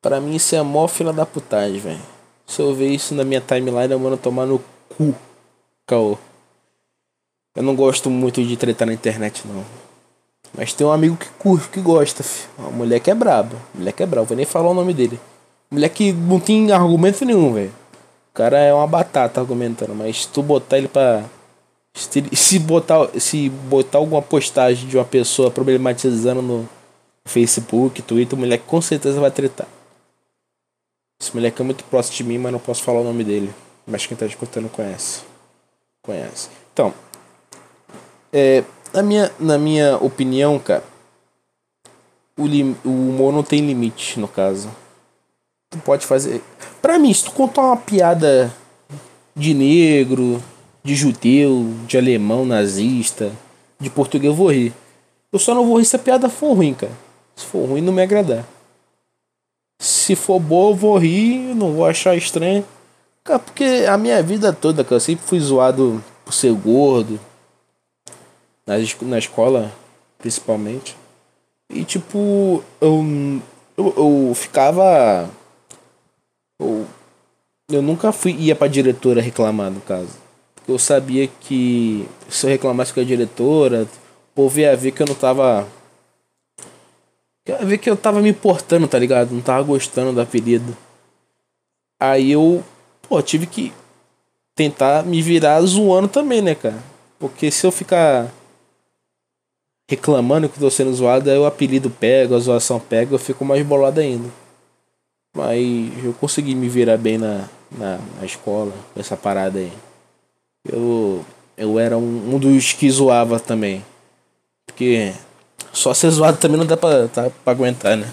Pra 0.02 0.20
mim 0.20 0.34
isso 0.34 0.54
é 0.54 0.58
a 0.58 0.64
maior 0.64 0.88
fila 0.88 1.12
da 1.12 1.24
putagem, 1.24 1.78
velho. 1.78 2.02
Se 2.46 2.60
eu 2.60 2.74
ver 2.74 2.88
isso 2.88 3.14
na 3.14 3.24
minha 3.24 3.40
timeline, 3.40 3.92
eu 3.92 3.98
mando 3.98 4.16
tomar 4.16 4.46
no 4.46 4.62
cu, 4.88 5.14
caô. 5.86 6.18
Eu 7.54 7.62
não 7.62 7.76
gosto 7.76 8.10
muito 8.10 8.42
de 8.42 8.56
tretar 8.56 8.86
na 8.86 8.94
internet, 8.94 9.46
não. 9.46 9.64
Mas 10.54 10.72
tem 10.72 10.86
um 10.86 10.92
amigo 10.92 11.16
que 11.16 11.28
curte, 11.38 11.68
que 11.68 11.80
gosta, 11.80 12.22
filho. 12.22 12.48
Uma 12.58 12.70
mulher 12.70 13.00
que 13.00 13.10
é 13.10 13.14
braba. 13.14 13.56
Mulher 13.74 13.92
que 13.92 14.02
é 14.02 14.06
braba, 14.06 14.26
vou 14.26 14.36
nem 14.36 14.44
falar 14.46 14.70
o 14.70 14.74
nome 14.74 14.92
dele. 14.92 15.18
Mulher 15.70 15.88
que 15.88 16.12
não 16.12 16.38
tem 16.38 16.70
argumento 16.72 17.24
nenhum, 17.24 17.52
velho. 17.54 17.72
O 18.30 18.34
cara 18.34 18.58
é 18.58 18.72
uma 18.72 18.86
batata 18.86 19.40
argumentando, 19.40 19.94
mas 19.94 20.26
tu 20.26 20.42
botar 20.42 20.78
ele 20.78 20.88
pra. 20.88 21.24
Se 21.94 22.58
botar, 22.58 23.08
se 23.20 23.48
botar 23.48 23.98
alguma 23.98 24.22
postagem 24.22 24.88
de 24.88 24.96
uma 24.96 25.04
pessoa 25.04 25.50
problematizando 25.50 26.40
no 26.40 26.68
Facebook, 27.24 28.00
Twitter, 28.02 28.36
o 28.36 28.40
moleque 28.40 28.64
com 28.66 28.80
certeza 28.80 29.20
vai 29.20 29.30
tretar. 29.30 29.68
Esse 31.20 31.34
moleque 31.34 31.60
é 31.60 31.64
muito 31.64 31.84
próximo 31.84 32.16
de 32.16 32.24
mim, 32.24 32.38
mas 32.38 32.52
não 32.52 32.58
posso 32.58 32.82
falar 32.82 33.00
o 33.00 33.04
nome 33.04 33.22
dele. 33.22 33.52
Mas 33.86 34.06
quem 34.06 34.16
tá 34.16 34.26
escutando 34.26 34.68
conhece. 34.68 35.22
Conhece. 36.02 36.48
Então, 36.72 36.92
é, 38.32 38.64
na 38.92 39.02
minha, 39.02 39.32
na 39.38 39.58
minha 39.58 39.96
opinião, 39.98 40.58
cara, 40.58 40.82
o, 42.36 42.46
lim, 42.46 42.76
o 42.84 42.88
humor 42.88 43.32
não 43.32 43.42
tem 43.42 43.64
limite, 43.64 44.18
no 44.18 44.26
caso. 44.26 44.70
Tu 45.70 45.78
pode 45.78 46.06
fazer. 46.06 46.42
Pra 46.80 46.98
mim, 46.98 47.12
se 47.12 47.24
tu 47.24 47.32
contar 47.32 47.62
uma 47.62 47.76
piada 47.76 48.52
de 49.36 49.54
negro, 49.54 50.42
de 50.82 50.94
judeu, 50.94 51.72
de 51.86 51.96
alemão 51.96 52.44
nazista, 52.44 53.32
de 53.78 53.88
português, 53.88 54.30
eu 54.30 54.36
vou 54.36 54.50
rir. 54.50 54.72
Eu 55.32 55.38
só 55.38 55.54
não 55.54 55.66
vou 55.66 55.78
rir 55.78 55.84
se 55.84 55.96
a 55.96 55.98
piada 55.98 56.28
for 56.28 56.54
ruim, 56.54 56.74
cara. 56.74 56.92
Se 57.36 57.46
for 57.46 57.66
ruim, 57.66 57.80
não 57.80 57.92
me 57.92 58.02
agradar. 58.02 58.44
Se 59.80 60.14
for 60.14 60.38
boa, 60.38 60.72
eu 60.72 60.76
vou 60.76 60.98
rir, 60.98 61.54
não 61.54 61.72
vou 61.72 61.86
achar 61.86 62.16
estranho. 62.16 62.64
Cara, 63.24 63.38
porque 63.38 63.86
a 63.88 63.96
minha 63.96 64.22
vida 64.22 64.52
toda, 64.52 64.82
cara, 64.84 64.96
eu 64.96 65.00
sempre 65.00 65.24
fui 65.24 65.40
zoado 65.40 66.02
por 66.24 66.32
ser 66.32 66.52
gordo, 66.52 67.18
na, 68.66 68.74
na 69.02 69.18
escola, 69.18 69.72
principalmente. 70.18 70.96
E 71.70 71.84
tipo, 71.84 72.62
eu, 72.80 73.04
eu, 73.76 73.94
eu 73.96 74.34
ficava. 74.34 75.30
Eu, 76.60 76.86
eu 77.70 77.82
nunca 77.82 78.12
fui 78.12 78.32
ia 78.32 78.54
pra 78.54 78.68
diretora 78.68 79.22
reclamar, 79.22 79.70
no 79.70 79.80
caso. 79.80 80.10
Eu 80.66 80.78
sabia 80.78 81.26
que 81.26 82.06
se 82.28 82.46
eu 82.46 82.50
reclamasse 82.50 82.92
com 82.92 83.00
a 83.00 83.04
diretora, 83.04 83.82
o 83.82 84.34
povo 84.34 84.60
ia 84.60 84.76
ver 84.76 84.92
que 84.92 85.02
eu 85.02 85.06
não 85.06 85.14
tava. 85.14 85.66
Ia 87.46 87.58
ver 87.58 87.78
que 87.78 87.90
eu 87.90 87.96
tava 87.96 88.20
me 88.20 88.30
importando, 88.30 88.86
tá 88.86 88.98
ligado? 88.98 89.32
Não 89.32 89.40
tava 89.40 89.62
gostando 89.62 90.12
do 90.12 90.20
apelido. 90.20 90.76
Aí 92.00 92.32
eu, 92.32 92.62
pô, 93.08 93.20
tive 93.22 93.46
que 93.46 93.72
tentar 94.54 95.04
me 95.04 95.20
virar 95.20 95.60
zoando 95.62 96.08
também, 96.08 96.40
né, 96.40 96.54
cara? 96.54 96.82
Porque 97.18 97.50
se 97.50 97.66
eu 97.66 97.72
ficar 97.72 98.30
reclamando 99.88 100.48
que 100.48 100.58
tô 100.58 100.70
sendo 100.70 100.94
zoado, 100.94 101.30
aí 101.30 101.38
o 101.38 101.46
apelido 101.46 101.90
pega, 101.90 102.36
a 102.36 102.38
zoação 102.38 102.80
pega, 102.80 103.14
eu 103.14 103.18
fico 103.18 103.44
mais 103.44 103.64
bolado 103.64 104.00
ainda. 104.00 104.28
Mas 105.36 106.04
eu 106.04 106.12
consegui 106.14 106.54
me 106.54 106.68
virar 106.68 106.96
bem 106.96 107.18
na, 107.18 107.48
na, 107.70 107.98
na 108.18 108.24
escola, 108.24 108.72
com 108.92 109.00
essa 109.00 109.16
parada 109.16 109.58
aí. 109.58 109.72
Eu, 110.64 111.24
eu 111.56 111.78
era 111.78 111.96
um, 111.96 112.34
um 112.34 112.38
dos 112.38 112.72
que 112.72 112.90
zoava 112.90 113.40
também. 113.40 113.84
Porque 114.66 115.12
só 115.72 115.92
ser 115.94 116.10
zoado 116.10 116.38
também 116.38 116.58
não 116.58 116.66
dá 116.66 116.76
pra, 116.76 117.08
tá, 117.08 117.30
pra 117.30 117.52
aguentar, 117.52 117.96
né? 117.96 118.12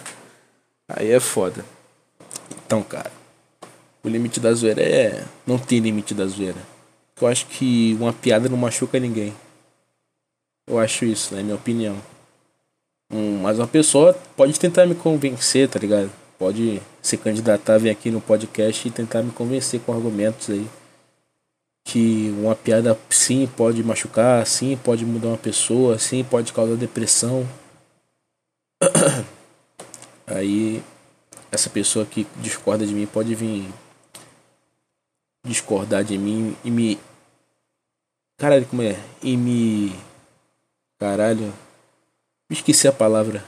Aí 0.88 1.12
é 1.12 1.20
foda. 1.20 1.64
Então, 2.66 2.82
cara, 2.82 3.12
o 4.04 4.10
limite 4.10 4.40
da 4.40 4.54
zoeira 4.54 4.82
é. 4.82 5.26
Não 5.46 5.58
tem 5.58 5.80
limite 5.80 6.14
da 6.14 6.26
zoeira. 6.26 6.60
Eu 7.22 7.28
acho 7.28 7.46
que 7.48 7.96
uma 8.00 8.14
piada 8.14 8.48
não 8.48 8.58
machuca 8.58 9.00
ninguém. 9.00 9.34
Eu 10.68 10.80
acho 10.80 11.04
isso, 11.06 11.36
né? 11.36 11.44
minha 11.44 11.56
opinião. 11.56 11.98
Um, 13.12 13.40
mas 13.42 13.58
uma 13.58 13.68
pessoa 13.68 14.14
pode 14.38 14.58
tentar 14.60 14.86
me 14.86 14.96
convencer, 14.96 15.68
tá 15.68 15.80
ligado? 15.80 16.12
Pode 16.38 16.82
se 17.02 17.18
candidatar, 17.18 17.78
vir 17.80 17.90
aqui 17.90 18.12
no 18.12 18.22
podcast 18.22 18.88
e 18.88 18.92
tentar 18.92 19.24
me 19.24 19.32
convencer 19.32 19.80
com 19.82 19.94
argumentos 19.94 20.50
aí. 20.50 20.68
Que 21.84 22.30
uma 22.38 22.56
piada 22.56 23.00
sim 23.10 23.48
pode 23.48 23.84
machucar, 23.84 24.46
sim 24.46 24.78
pode 24.78 25.06
mudar 25.06 25.30
uma 25.30 25.38
pessoa, 25.38 25.98
sim 25.98 26.24
pode 26.24 26.54
causar 26.54 26.76
depressão. 26.76 27.48
Aí 30.28 30.84
essa 31.52 31.70
pessoa 31.70 32.06
que 32.06 32.28
discorda 32.38 32.86
de 32.86 32.94
mim 32.94 33.08
pode 33.08 33.34
vir 33.34 33.68
discordar 35.46 36.04
de 36.04 36.18
mim 36.18 36.56
e 36.64 36.70
me. 36.70 37.00
Caralho, 38.38 38.66
como 38.68 38.84
é? 38.84 38.98
E 39.22 39.36
me 39.36 39.94
Caralho. 41.00 41.54
Esqueci 42.50 42.86
a 42.86 42.92
palavra. 42.92 43.42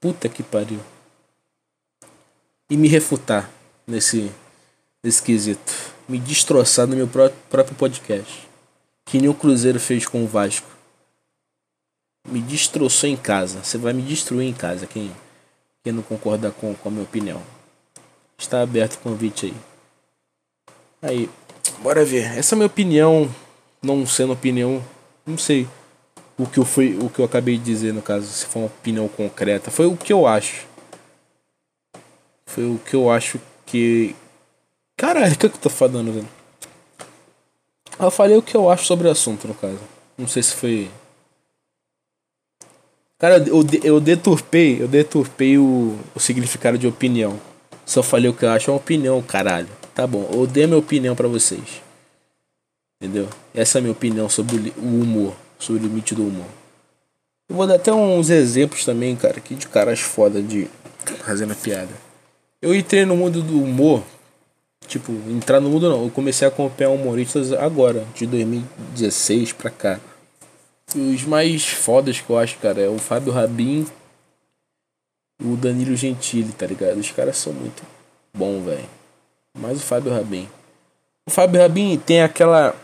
Puta 0.00 0.28
que 0.28 0.42
pariu. 0.42 0.80
E 2.68 2.76
me 2.76 2.88
refutar 2.88 3.48
nesse, 3.86 4.32
nesse 5.02 5.22
quesito. 5.22 5.94
Me 6.08 6.18
destroçar 6.18 6.86
no 6.86 6.96
meu 6.96 7.06
próprio 7.06 7.76
podcast. 7.76 8.48
Que 9.04 9.18
nem 9.18 9.28
o 9.28 9.34
Cruzeiro 9.34 9.78
fez 9.78 10.06
com 10.06 10.24
o 10.24 10.26
Vasco. 10.26 10.68
Me 12.26 12.40
destroçou 12.40 13.08
em 13.08 13.16
casa. 13.16 13.62
Você 13.62 13.76
vai 13.76 13.92
me 13.92 14.02
destruir 14.02 14.48
em 14.48 14.54
casa. 14.54 14.86
Quem, 14.86 15.10
quem 15.84 15.92
não 15.92 16.02
concorda 16.02 16.50
com, 16.50 16.74
com 16.74 16.88
a 16.88 16.92
minha 16.92 17.04
opinião. 17.04 17.42
Está 18.38 18.62
aberto 18.62 18.94
o 18.94 18.98
convite 18.98 19.46
aí. 19.46 19.54
Aí, 21.02 21.30
bora 21.82 22.04
ver. 22.04 22.38
Essa 22.38 22.54
é 22.54 22.56
a 22.56 22.58
minha 22.58 22.66
opinião. 22.66 23.30
Não 23.82 24.06
sendo 24.06 24.32
opinião. 24.32 24.82
Não 25.26 25.36
sei 25.36 25.68
o 26.38 26.46
que 26.46 26.58
eu 26.58 26.64
fui, 26.64 26.96
o 26.96 27.10
que 27.10 27.18
eu 27.18 27.24
acabei 27.24 27.58
de 27.58 27.64
dizer 27.64 27.92
no 27.92 28.00
caso, 28.00 28.26
se 28.28 28.46
for 28.46 28.60
uma 28.60 28.66
opinião 28.66 29.08
concreta, 29.08 29.72
foi 29.72 29.86
o 29.86 29.96
que 29.96 30.12
eu 30.12 30.26
acho. 30.26 30.66
Foi 32.46 32.64
o 32.64 32.78
que 32.78 32.94
eu 32.94 33.10
acho 33.10 33.40
que 33.66 34.14
Caralho, 34.98 35.32
o 35.32 35.38
que, 35.38 35.46
é 35.46 35.48
que 35.48 35.56
eu 35.56 35.60
tô 35.60 35.70
falando, 35.70 36.12
velho? 36.12 36.28
Eu 37.98 38.10
falei 38.10 38.36
o 38.36 38.42
que 38.42 38.54
eu 38.54 38.68
acho 38.68 38.84
sobre 38.84 39.08
o 39.08 39.10
assunto, 39.10 39.48
no 39.48 39.54
caso. 39.54 39.78
Não 40.18 40.28
sei 40.28 40.42
se 40.42 40.54
foi. 40.54 40.90
Cara, 43.18 43.38
eu, 43.38 43.64
eu 43.82 44.00
deturpei, 44.00 44.82
eu 44.82 44.86
deturpei 44.86 45.56
o, 45.56 45.98
o 46.14 46.20
significado 46.20 46.76
de 46.76 46.86
opinião. 46.86 47.40
Só 47.86 48.02
falei 48.02 48.28
o 48.28 48.34
que 48.34 48.44
eu 48.44 48.50
acho, 48.50 48.70
é 48.70 48.72
uma 48.72 48.78
opinião, 48.78 49.22
caralho. 49.22 49.68
Tá 49.94 50.06
bom, 50.06 50.28
eu 50.32 50.46
dei 50.46 50.64
a 50.64 50.66
minha 50.66 50.78
opinião 50.78 51.16
para 51.16 51.26
vocês. 51.26 51.82
Entendeu? 53.00 53.28
Essa 53.54 53.78
é 53.78 53.80
a 53.80 53.82
minha 53.82 53.92
opinião 53.92 54.28
sobre 54.28 54.72
o 54.76 54.82
humor, 54.82 55.34
sobre 55.58 55.82
o 55.82 55.86
limite 55.86 56.14
do 56.14 56.26
humor. 56.26 56.46
Eu 57.48 57.56
vou 57.56 57.66
dar 57.66 57.76
até 57.76 57.92
uns 57.92 58.30
exemplos 58.30 58.84
também, 58.84 59.16
cara, 59.16 59.38
aqui 59.38 59.54
de 59.54 59.66
caras 59.66 60.00
foda 60.00 60.42
de 60.42 60.68
fazendo 61.24 61.54
piada. 61.56 61.92
Eu 62.60 62.74
entrei 62.74 63.04
no 63.04 63.16
mundo 63.16 63.42
do 63.42 63.62
humor, 63.62 64.02
tipo, 64.86 65.12
entrar 65.28 65.60
no 65.60 65.70
mundo 65.70 65.88
não, 65.88 66.04
eu 66.04 66.10
comecei 66.10 66.46
a 66.46 66.50
acompanhar 66.50 66.90
humoristas 66.90 67.52
agora, 67.52 68.06
de 68.14 68.26
2016 68.26 69.52
pra 69.52 69.70
cá. 69.70 70.00
Os 70.94 71.24
mais 71.24 71.66
fodas 71.66 72.20
que 72.20 72.30
eu 72.30 72.38
acho, 72.38 72.58
cara, 72.58 72.80
é 72.80 72.88
o 72.88 72.98
Fábio 72.98 73.32
Rabin 73.32 73.86
o 75.42 75.56
Danilo 75.56 75.94
Gentili, 75.94 76.52
tá 76.52 76.66
ligado? 76.66 76.98
Os 76.98 77.10
caras 77.12 77.36
são 77.36 77.52
muito 77.52 77.82
bons, 78.34 78.64
velho. 78.64 78.88
Mais 79.56 79.78
o 79.78 79.82
Fábio 79.82 80.12
Rabin. 80.12 80.48
O 81.26 81.30
Fábio 81.30 81.60
Rabin 81.60 81.96
tem 81.98 82.22
aquela 82.22 82.74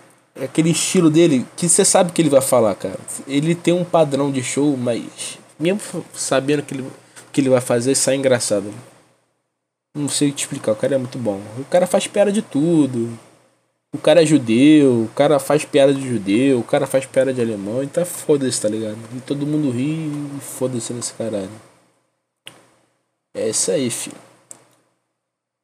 aquele 0.41 0.71
estilo 0.71 1.11
dele 1.11 1.47
que 1.57 1.69
você 1.69 1.85
sabe 1.85 2.13
que 2.13 2.21
ele 2.21 2.29
vai 2.29 2.41
falar, 2.41 2.75
cara. 2.75 2.99
Ele 3.27 3.55
tem 3.55 3.75
um 3.75 3.85
padrão 3.85 4.31
de 4.31 4.43
show, 4.43 4.77
mas 4.77 5.39
mesmo 5.59 5.81
sabendo 6.13 6.63
que 6.63 6.75
ele, 6.75 6.87
que 7.33 7.41
ele 7.41 7.49
vai 7.49 7.61
fazer, 7.61 7.95
sai 7.95 8.17
engraçado. 8.17 8.73
Não 9.95 10.09
sei 10.09 10.33
te 10.33 10.41
explicar, 10.41 10.73
o 10.73 10.77
cara 10.77 10.97
é 10.97 10.99
muito 10.99 11.19
bom. 11.19 11.41
O 11.59 11.65
cara 11.65 11.87
faz 11.87 12.07
piada 12.07 12.33
de 12.33 12.43
tudo. 12.43 13.17
O 13.95 13.99
cara 13.99 14.23
é 14.23 14.27
judeu, 14.27 15.05
o 15.05 15.09
cara 15.15 15.39
faz 15.39 15.65
piada 15.65 15.95
de 15.95 16.09
judeu, 16.09 16.59
o 16.59 16.65
cara 16.65 16.85
faz 16.85 17.07
piada 17.07 17.33
de 17.33 17.41
alemão, 17.41 17.81
então 17.81 18.05
foda-se, 18.05 18.61
tá 18.61 18.69
ligado? 18.69 18.99
E 19.17 19.21
todo 19.21 19.47
mundo 19.47 19.71
ri 19.71 20.09
e 20.37 20.41
foda-se 20.41 20.93
nesse 20.93 21.15
caralho. 21.15 21.49
É 23.33 23.49
isso 23.49 23.71
aí, 23.71 23.89
filho. 23.91 24.17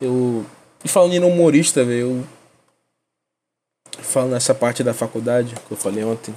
Eu. 0.01 0.47
E 0.85 0.89
falando 0.89 1.13
em 1.13 1.25
humorista, 1.25 1.85
velho, 1.85 2.01
eu. 2.01 2.27
Falando 4.01 4.31
nessa 4.33 4.55
parte 4.55 4.85
da 4.85 4.95
faculdade 4.95 5.55
que 5.55 5.73
eu 5.73 5.77
falei 5.77 6.05
ontem. 6.05 6.35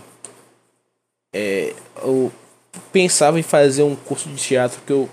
É. 1.33 1.75
Eu 2.01 2.31
pensava 2.91 3.39
em 3.39 3.43
fazer 3.43 3.83
um 3.83 3.95
curso 3.95 4.29
de 4.29 4.35
teatro 4.35 4.81
que 4.81 4.91
eu. 4.91 5.09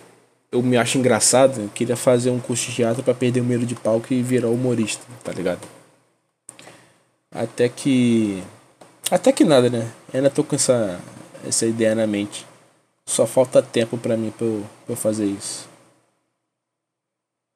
Eu 0.52 0.62
me 0.62 0.76
acho 0.76 0.99
engraçado. 0.99 1.61
Eu 1.61 1.69
queria 1.69 1.97
fazer 1.97 2.30
um 2.30 2.40
curso 2.40 2.71
de 2.71 2.76
teatro 2.76 3.02
para 3.02 3.14
perder 3.14 3.40
o 3.40 3.45
medo 3.45 3.64
de 3.64 3.75
palco 3.75 4.12
e 4.12 4.23
virar 4.23 4.49
humorista, 4.49 5.04
tá 5.23 5.33
ligado? 5.33 5.66
Até 7.30 7.69
que. 7.69 8.42
Até 9.11 9.33
que 9.33 9.45
nada, 9.45 9.71
né? 9.71 9.90
ainda 10.12 10.30
tô 10.30 10.42
com 10.42 10.57
essa, 10.57 11.00
essa 11.47 11.66
ideia 11.66 11.95
na 11.95 12.07
mente. 12.07 12.47
Só 13.07 13.26
falta 13.26 13.62
tempo 13.62 13.97
para 13.99 14.16
mim 14.16 14.30
pra 14.30 14.47
eu, 14.47 14.64
pra 14.87 14.92
eu 14.92 14.97
fazer 14.97 15.26
isso. 15.26 15.69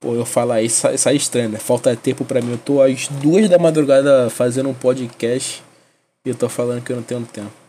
Pô, 0.01 0.15
eu 0.15 0.25
falar 0.25 0.63
isso 0.63 0.87
sai, 0.99 1.17
estranho, 1.17 1.49
né? 1.49 1.59
Falta 1.59 1.97
tempo 1.97 2.25
para 2.25 2.41
mim. 2.41 2.53
Eu 2.53 2.59
tô 2.59 2.83
às 2.83 3.09
duas 3.09 3.49
da 3.49 3.59
madrugada 3.59 4.29
fazendo 4.31 4.69
um 4.69 4.75
podcast 4.75 5.63
e 6.25 6.29
eu 6.29 6.35
tô 6.35 6.49
falando 6.49 6.83
que 6.83 6.93
eu 6.93 6.97
não 6.97 7.03
tenho 7.03 7.25
tempo. 7.25 7.64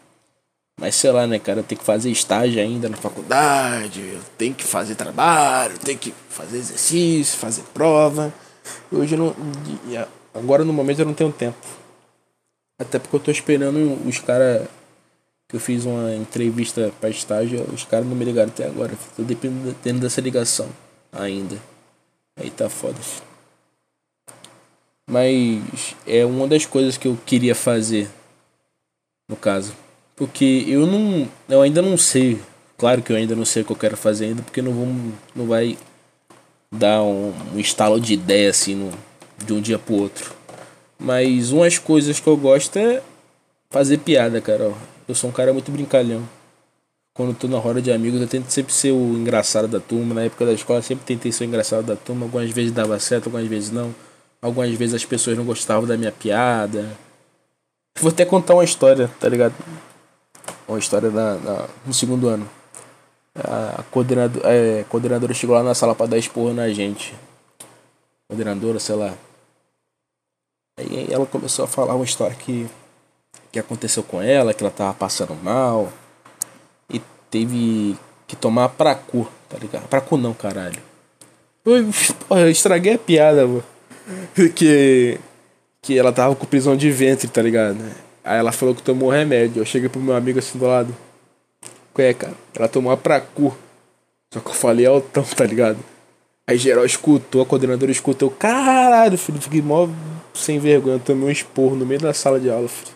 Mas 0.77 0.96
sei 0.96 1.12
lá, 1.12 1.25
né, 1.25 1.39
cara? 1.39 1.60
Eu 1.60 1.63
tenho 1.63 1.79
que 1.79 1.86
fazer 1.86 2.10
estágio 2.12 2.62
ainda 2.62 2.89
na 2.89 2.98
faculdade, 2.98 4.01
eu 4.01 4.22
tenho 4.38 4.53
que 4.53 4.63
fazer 4.63 4.96
trabalho, 4.96 5.79
tenho 5.79 5.98
que 5.98 6.13
fazer 6.29 6.58
exercício, 6.58 7.38
fazer 7.38 7.63
prova. 7.74 8.34
Hoje 8.91 9.15
eu 9.15 9.20
não. 9.20 9.36
Agora 10.34 10.65
no 10.65 10.74
momento 10.74 11.00
eu 11.00 11.05
não 11.05 11.13
tenho 11.13 11.32
tempo. 11.32 11.58
Até 12.77 13.00
porque 13.00 13.15
eu 13.15 13.20
tô 13.22 13.32
esperando 13.32 13.98
os 14.05 14.20
caras 14.20 14.67
que 15.48 15.55
eu 15.55 15.60
fiz 15.60 15.86
uma 15.86 16.13
entrevista 16.13 16.91
para 17.00 17.10
estágio, 17.10 17.63
os 17.74 17.86
caras 17.86 18.05
não 18.05 18.15
me 18.15 18.25
ligaram 18.25 18.50
até 18.50 18.65
agora. 18.65 18.94
Tô 19.15 19.24
dependendo 19.24 20.00
dessa 20.00 20.20
ligação 20.20 20.70
ainda. 21.12 21.58
Aí 22.38 22.50
tá 22.50 22.70
foda. 22.70 23.00
Mas 25.10 25.96
é 26.05 26.25
uma 26.25 26.48
das 26.48 26.65
coisas 26.65 26.98
que 26.98 27.08
eu 27.08 27.17
queria 27.25 27.55
fazer 27.55 28.10
no 29.29 29.38
caso. 29.38 29.74
Porque 30.16 30.66
eu 30.68 30.86
não. 30.88 31.28
Eu 31.50 31.62
ainda 31.62 31.82
não 31.82 31.98
sei. 31.98 32.40
Claro 32.78 33.01
que 33.01 33.12
eu 33.12 33.18
ainda 33.18 33.36
não 33.36 33.46
sei 33.46 33.62
o 33.62 33.66
que 33.66 33.72
eu 33.72 33.75
quero 33.75 33.98
fazer 33.98 34.25
ainda, 34.25 34.42
porque 34.42 34.62
não 34.62 34.72
vou, 34.72 34.88
não 35.36 35.48
vai 35.48 35.78
dar 36.72 37.01
um, 37.04 37.34
um 37.54 37.60
estalo 37.60 38.00
de 38.00 38.14
ideia 38.14 38.50
assim 38.50 38.75
no, 38.75 38.92
de 39.46 39.54
um 39.54 39.62
dia 39.62 39.80
pro 39.80 39.96
outro. 39.96 40.34
Mas 41.00 41.51
umas 41.51 41.78
coisas 41.78 42.20
que 42.20 42.28
eu 42.28 42.38
gosto 42.38 42.78
é 42.78 43.01
fazer 43.70 43.98
piada, 44.00 44.40
cara. 44.42 44.74
Eu 45.08 45.16
sou 45.16 45.30
um 45.30 45.34
cara 45.34 45.54
muito 45.54 45.72
brincalhão. 45.72 46.28
Quando 47.14 47.34
tô 47.34 47.48
na 47.48 47.58
roda 47.58 47.82
de 47.82 47.92
amigos, 47.92 48.20
eu 48.20 48.28
tento 48.28 48.50
sempre 48.50 48.74
ser 48.74 48.92
o 48.92 49.14
engraçado 49.14 49.68
da 49.68 49.80
turma. 49.80 50.14
Na 50.14 50.24
época 50.24 50.46
da 50.46 50.54
escola, 50.54 50.82
sempre 50.82 51.06
tentei 51.06 51.32
ser 51.32 51.46
o 51.46 51.48
engraçado 51.48 51.86
da 51.86 51.96
turma. 51.96 52.25
Algumas 52.25 52.50
vezes 52.51 52.72
dava 52.72 53.00
certo, 53.00 53.28
algumas 53.28 53.48
vezes 53.48 53.72
não. 53.72 53.96
Algumas 54.42 54.70
vezes 54.72 54.96
as 54.96 55.06
pessoas 55.06 55.38
não 55.38 55.46
gostavam 55.46 55.88
da 55.88 55.96
minha 55.96 56.12
piada. 56.12 56.98
Vou 58.00 58.12
até 58.12 58.25
contar 58.25 58.54
uma 58.54 58.66
história, 58.66 59.10
tá 59.20 59.30
ligado? 59.30 59.54
Uma 60.68 60.80
história 60.80 61.12
da, 61.12 61.68
no 61.86 61.94
segundo 61.94 62.28
ano. 62.28 62.50
A 63.36 63.84
coordenadora, 63.92 64.50
é, 64.50 64.82
a 64.82 64.84
coordenadora 64.86 65.34
chegou 65.34 65.56
lá 65.56 65.62
na 65.62 65.75
sala 65.75 65.94
pra 65.94 66.06
dar 66.06 66.18
esporro 66.18 66.54
na 66.54 66.70
gente. 66.70 67.14
Coordenadora, 68.28 68.80
sei 68.80 68.96
lá. 68.96 69.14
Aí 70.78 71.08
ela 71.12 71.25
começou 71.25 71.66
a 71.66 71.68
falar 71.68 71.96
uma 71.96 72.06
história 72.06 72.36
que, 72.36 72.68
que 73.51 73.60
aconteceu 73.60 74.04
com 74.04 74.22
ela, 74.22 74.54
que 74.54 74.64
ela 74.64 74.72
tava 74.72 74.94
passando 74.94 75.36
mal. 75.36 75.92
E 76.90 77.01
teve 77.30 77.98
que 78.25 78.36
tomar 78.36 78.70
Pracu, 78.70 79.28
tá 79.50 79.58
ligado? 79.58 79.88
Pracu 79.88 80.18
não, 80.18 80.34
caralho. 80.34 80.82
Eu, 81.66 81.90
porra, 82.28 82.42
eu 82.42 82.50
estraguei 82.50 82.94
a 82.94 83.00
piada, 83.00 83.46
mano. 83.46 83.64
Que, 84.56 85.20
que 85.82 85.98
ela 85.98 86.12
tava 86.12 86.36
com 86.36 86.46
prisão 86.46 86.75
de 86.75 86.92
ventre, 86.92 87.28
tá 87.28 87.42
ligado? 87.42 87.78
Aí 88.25 88.40
ela 88.40 88.51
falou 88.51 88.74
que 88.74 88.81
tomou 88.81 89.11
remédio. 89.11 89.61
Eu 89.61 89.66
cheguei 89.66 89.88
pro 89.88 90.01
meu 90.01 90.16
amigo 90.16 90.40
assim 90.40 90.57
do 90.57 90.66
lado. 90.66 90.98
Qual 91.94 92.05
é, 92.05 92.11
cara? 92.11 92.33
Ela 92.55 92.68
tomou 92.68 92.92
a 92.92 92.98
Pracu. 92.98 93.55
Só 94.33 94.40
que 94.40 94.50
eu 94.50 94.53
falei 94.53 94.88
altão, 94.88 95.24
tá 95.24 95.46
ligado? 95.46 95.77
Aí 96.48 96.57
geral 96.57 96.85
escutou, 96.85 97.44
a 97.44 97.46
coordenadora 97.46 97.92
escutou. 97.92 98.31
Caralho, 98.31 99.16
filho, 99.18 99.40
fiquei 99.40 99.61
mó 99.61 99.88
sem 100.33 100.57
vergonha. 100.57 100.98
Tomei 100.98 101.27
um 101.27 101.31
esporro 101.31 101.75
no 101.75 101.85
meio 101.85 102.01
da 102.01 102.16
sala 102.16 102.40
de 102.40 102.50
aula, 102.50 102.68
filho. 102.68 102.96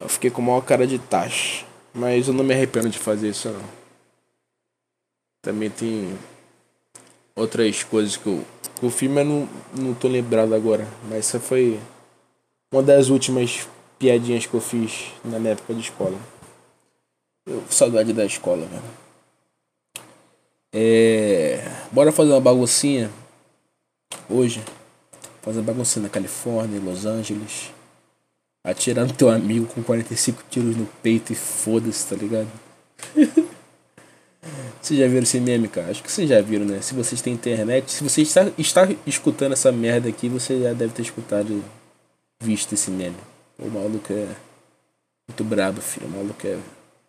Eu 0.00 0.08
fiquei 0.08 0.30
com 0.30 0.40
maior 0.40 0.62
cara 0.62 0.86
de 0.86 0.98
taxa. 0.98 1.66
Mas 1.92 2.28
eu 2.28 2.34
não 2.34 2.44
me 2.44 2.54
arrependo 2.54 2.88
de 2.88 2.98
fazer 2.98 3.28
isso, 3.28 3.50
não. 3.50 3.60
Também 5.42 5.68
tem 5.68 6.18
outras 7.36 7.84
coisas 7.84 8.16
que 8.16 8.26
eu, 8.26 8.42
que 8.74 8.86
eu 8.86 9.10
mas 9.10 9.26
não, 9.26 9.48
não 9.76 9.94
tô 9.94 10.08
lembrado 10.08 10.54
agora. 10.54 10.88
Mas 11.04 11.18
essa 11.18 11.38
foi 11.38 11.78
uma 12.72 12.82
das 12.82 13.08
últimas 13.08 13.66
piadinhas 13.98 14.46
que 14.46 14.54
eu 14.54 14.60
fiz 14.60 15.12
na 15.24 15.38
minha 15.38 15.52
época 15.52 15.74
de 15.74 15.80
escola. 15.80 16.18
Eu, 17.46 17.62
saudade 17.70 18.12
da 18.12 18.24
escola, 18.24 18.66
velho. 18.66 18.82
É, 20.72 21.66
bora 21.90 22.12
fazer 22.12 22.30
uma 22.30 22.40
baguncinha 22.40 23.10
hoje. 24.28 24.62
Fazer 25.42 25.58
uma 25.58 25.64
baguncinha 25.64 26.04
na 26.04 26.08
Califórnia, 26.08 26.80
Los 26.80 27.06
Angeles. 27.06 27.70
Atirando 28.62 29.14
teu 29.14 29.30
amigo 29.30 29.66
com 29.66 29.82
45 29.82 30.44
tiros 30.50 30.76
no 30.76 30.86
peito 31.02 31.32
e 31.32 31.36
foda-se, 31.36 32.06
tá 32.06 32.16
ligado? 32.16 32.48
vocês 34.80 35.00
já 35.00 35.06
viram 35.06 35.22
esse 35.22 35.40
meme, 35.40 35.68
cara? 35.68 35.90
Acho 35.90 36.02
que 36.02 36.12
vocês 36.12 36.28
já 36.28 36.40
viram, 36.40 36.66
né? 36.66 36.80
Se 36.80 36.94
vocês 36.94 37.22
têm 37.22 37.32
internet, 37.32 37.90
se 37.90 38.04
você 38.04 38.22
está, 38.22 38.50
está 38.58 38.88
escutando 39.06 39.52
essa 39.52 39.72
merda 39.72 40.08
aqui, 40.08 40.28
você 40.28 40.60
já 40.60 40.72
deve 40.72 40.92
ter 40.92 41.02
escutado, 41.02 41.64
visto 42.40 42.74
esse 42.74 42.90
meme. 42.90 43.16
O 43.58 43.68
maluco 43.68 44.12
é 44.12 44.36
muito 45.28 45.44
brabo, 45.44 45.80
filho. 45.80 46.06
O 46.06 46.10
maluco 46.10 46.46
é 46.46 46.58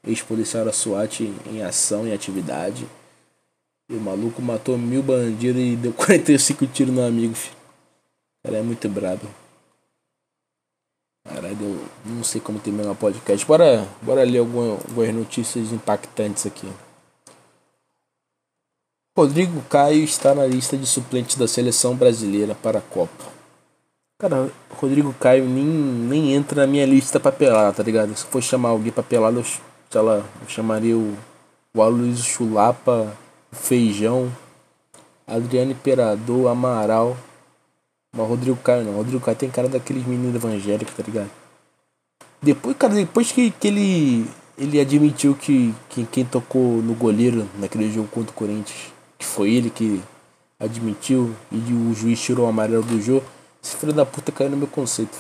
ex-policial 0.05 0.65
da 0.65 0.73
SWAT 0.73 1.21
em, 1.21 1.62
ação, 1.62 2.07
em 2.07 2.13
atividade. 2.13 2.88
E 3.89 3.95
o 3.95 4.01
maluco 4.01 4.41
matou 4.41 4.77
mil 4.77 5.03
bandidos 5.03 5.62
e 5.62 5.75
deu 5.75 5.93
45 5.93 6.65
tiros 6.67 6.93
no 6.93 7.05
amigo, 7.05 7.33
filho. 7.33 7.55
Ela 8.43 8.57
é 8.57 8.62
muito 8.62 8.88
brabo. 8.89 9.27
Caralho, 11.27 11.57
eu 11.62 11.89
não 12.05 12.23
sei 12.23 12.41
como 12.41 12.59
terminar 12.59 12.91
o 12.91 12.95
podcast. 12.95 13.45
Bora, 13.45 13.88
bora 14.01 14.23
ler 14.23 14.39
algumas, 14.39 14.83
algumas 14.85 15.13
notícias 15.13 15.71
impactantes 15.71 16.45
aqui. 16.45 16.67
Rodrigo 19.15 19.62
Caio 19.63 20.03
está 20.03 20.33
na 20.33 20.45
lista 20.45 20.77
de 20.77 20.88
suplentes 20.88 21.35
da 21.35 21.47
seleção 21.47 21.95
brasileira 21.95 22.55
para 22.55 22.79
a 22.79 22.81
Copa. 22.81 23.38
Cara, 24.21 24.51
Rodrigo 24.69 25.13
Caio 25.13 25.45
nem, 25.45 25.63
nem 25.63 26.34
entra 26.34 26.63
na 26.63 26.67
minha 26.67 26.86
lista 26.86 27.21
papelada, 27.21 27.71
tá 27.71 27.82
ligado? 27.82 28.13
Se 28.17 28.25
for 28.25 28.43
chamar 28.43 28.67
alguém 28.67 28.91
papelado, 28.91 29.39
eu, 29.39 29.45
sei 29.45 30.01
lá, 30.01 30.17
eu 30.17 30.49
chamaria 30.49 30.97
o, 30.97 31.17
o 31.73 31.82
Aloysio 31.82 32.25
Chulapa 32.25 33.15
Feijão, 33.49 34.29
Adriano 35.25 35.71
Imperador, 35.71 36.49
Amaral. 36.49 37.15
Mas 38.13 38.27
Rodrigo 38.27 38.58
Caio 38.58 38.84
não. 38.84 38.97
Rodrigo 38.97 39.23
Caio 39.23 39.38
tem 39.38 39.49
cara 39.49 39.69
daqueles 39.69 40.05
meninos 40.05 40.36
evangélicos, 40.36 40.93
tá 40.93 41.01
ligado? 41.01 41.32
Depois, 42.41 42.75
cara, 42.75 42.95
depois 42.95 43.32
que, 43.32 43.51
que 43.51 43.67
ele, 43.69 44.29
ele 44.58 44.82
admitiu 44.82 45.34
que, 45.34 45.73
que 45.88 46.05
quem 46.05 46.25
tocou 46.25 46.82
no 46.82 46.93
goleiro 46.93 47.47
naquele 47.58 47.89
jogo 47.89 48.10
contra 48.10 48.32
o 48.32 48.36
Corinthians, 48.36 48.91
que 49.17 49.25
foi 49.25 49.53
ele 49.53 49.69
que 49.69 50.01
admitiu 50.60 51.34
e 51.49 51.55
o 51.71 51.93
juiz 51.93 52.19
tirou 52.19 52.47
o 52.47 52.49
amarelo 52.49 52.84
do 52.84 53.01
jogo. 53.01 53.38
Esse 53.63 53.76
filho 53.76 53.93
da 53.93 54.06
puta 54.06 54.32
caiu 54.32 54.50
no 54.50 54.58
meu 54.58 54.67
conceito. 54.67 55.17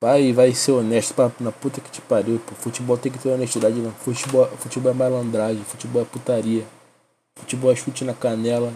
Vai, 0.00 0.32
vai 0.32 0.52
ser 0.52 0.72
honesto 0.72 1.14
pra, 1.14 1.30
na 1.38 1.52
puta 1.52 1.80
que 1.80 1.90
te 1.90 2.00
pariu. 2.00 2.40
Pô. 2.44 2.54
Futebol 2.54 2.98
tem 2.98 3.12
que 3.12 3.18
ter 3.18 3.28
honestidade, 3.28 3.76
não. 3.76 3.92
Futebol, 3.92 4.46
futebol 4.58 4.90
é 4.90 4.94
malandragem, 4.94 5.62
futebol 5.64 6.02
é 6.02 6.04
putaria. 6.04 6.66
Futebol 7.36 7.72
é 7.72 7.76
chute 7.76 8.04
na 8.04 8.12
canela, 8.12 8.72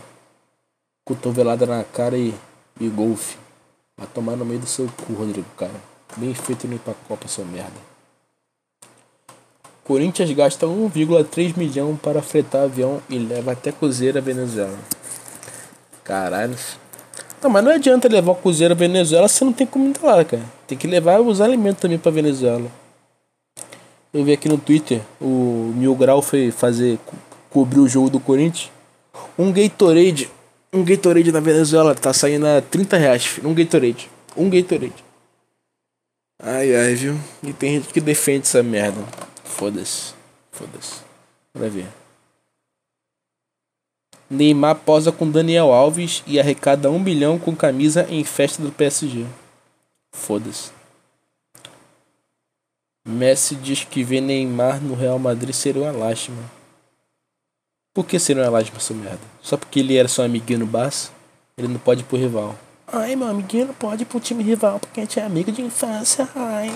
cotovelada 1.04 1.66
na 1.66 1.84
cara 1.84 2.16
e, 2.16 2.34
e 2.80 2.88
golfe. 2.88 3.36
Vai 3.96 4.06
tomar 4.06 4.36
no 4.36 4.44
meio 4.44 4.60
do 4.60 4.66
seu 4.66 4.88
cu, 5.04 5.14
Rodrigo, 5.14 5.48
cara. 5.56 5.74
Bem 6.16 6.32
feito 6.34 6.68
no 6.68 6.78
pra 6.78 6.94
Copa, 7.08 7.28
seu 7.28 7.44
merda. 7.44 7.96
Corinthians 9.84 10.30
gasta 10.32 10.66
1,3 10.66 11.56
milhão 11.56 11.96
para 11.96 12.22
fretar 12.22 12.64
avião 12.64 13.00
e 13.08 13.18
leva 13.18 13.52
até 13.52 13.70
Cruzeiro 13.70 14.18
a 14.18 14.20
Venezuela. 14.20 14.78
Caralho. 16.02 16.56
Não, 17.42 17.50
mas 17.50 17.64
não 17.64 17.70
adianta 17.70 18.08
levar 18.08 18.32
o 18.32 18.34
Cruzeiro 18.34 18.72
a 18.72 18.76
Venezuela 18.76 19.28
se 19.28 19.44
não 19.44 19.52
tem 19.52 19.66
comida 19.66 20.00
lá, 20.02 20.24
cara. 20.24 20.42
Tem 20.66 20.76
que 20.76 20.86
levar 20.86 21.20
os 21.20 21.40
alimentos 21.40 21.80
também 21.80 21.98
pra 21.98 22.10
Venezuela. 22.10 22.70
Eu 24.12 24.24
vi 24.24 24.32
aqui 24.32 24.48
no 24.48 24.56
Twitter, 24.56 25.02
o 25.20 25.72
Mil 25.76 25.94
Grau 25.94 26.22
foi 26.22 26.50
fazer, 26.50 26.98
co 27.04 27.14
cobrir 27.50 27.80
o 27.80 27.88
jogo 27.88 28.10
do 28.10 28.20
Corinthians. 28.20 28.70
Um 29.38 29.52
Gatorade, 29.52 30.30
um 30.72 30.84
Gatorade 30.84 31.32
na 31.32 31.40
Venezuela 31.40 31.94
tá 31.94 32.12
saindo 32.12 32.46
a 32.46 32.60
30 32.60 32.96
reais, 32.96 33.26
filho. 33.26 33.48
Um 33.48 33.54
Gatorade. 33.54 34.10
Um 34.36 34.50
Gatorade. 34.50 35.04
Ai, 36.42 36.74
ai, 36.74 36.94
viu? 36.94 37.18
E 37.42 37.52
tem 37.52 37.74
gente 37.74 37.92
que 37.92 38.00
defende 38.00 38.42
essa 38.42 38.62
merda. 38.62 39.02
Foda-se. 39.42 40.12
Foda-se. 40.52 41.00
Vai 41.54 41.70
ver. 41.70 41.86
Neymar 44.28 44.74
posa 44.76 45.12
com 45.12 45.30
Daniel 45.30 45.72
Alves 45.72 46.22
e 46.26 46.40
arrecada 46.40 46.90
um 46.90 47.02
bilhão 47.02 47.38
com 47.38 47.54
camisa 47.54 48.06
em 48.10 48.24
festa 48.24 48.60
do 48.60 48.72
PSG. 48.72 49.24
Foda-se. 50.12 50.70
Messi 53.06 53.54
diz 53.54 53.84
que 53.84 54.02
ver 54.02 54.20
Neymar 54.20 54.82
no 54.82 54.94
Real 54.94 55.18
Madrid 55.18 55.54
seria 55.54 55.82
uma 55.82 55.92
lástima. 55.92 56.42
Por 57.94 58.04
que 58.04 58.18
seria 58.18 58.42
uma 58.42 58.50
lástima, 58.50 58.80
seu 58.80 58.96
merda? 58.96 59.20
Só 59.40 59.56
porque 59.56 59.78
ele 59.78 59.96
era 59.96 60.08
seu 60.08 60.24
amiguinho 60.24 60.60
no 60.60 60.66
Barça? 60.66 61.10
Ele 61.56 61.68
não 61.68 61.78
pode 61.78 62.00
ir 62.00 62.04
pro 62.04 62.18
rival. 62.18 62.56
Ai, 62.88 63.14
meu 63.14 63.28
amiguinho 63.28 63.66
não 63.66 63.74
pode 63.74 64.02
ir 64.02 64.06
pro 64.06 64.18
time 64.18 64.42
rival 64.42 64.80
porque 64.80 65.00
a 65.00 65.02
gente 65.04 65.20
é 65.20 65.24
amigo 65.24 65.52
de 65.52 65.62
infância. 65.62 66.28
Ai. 66.34 66.68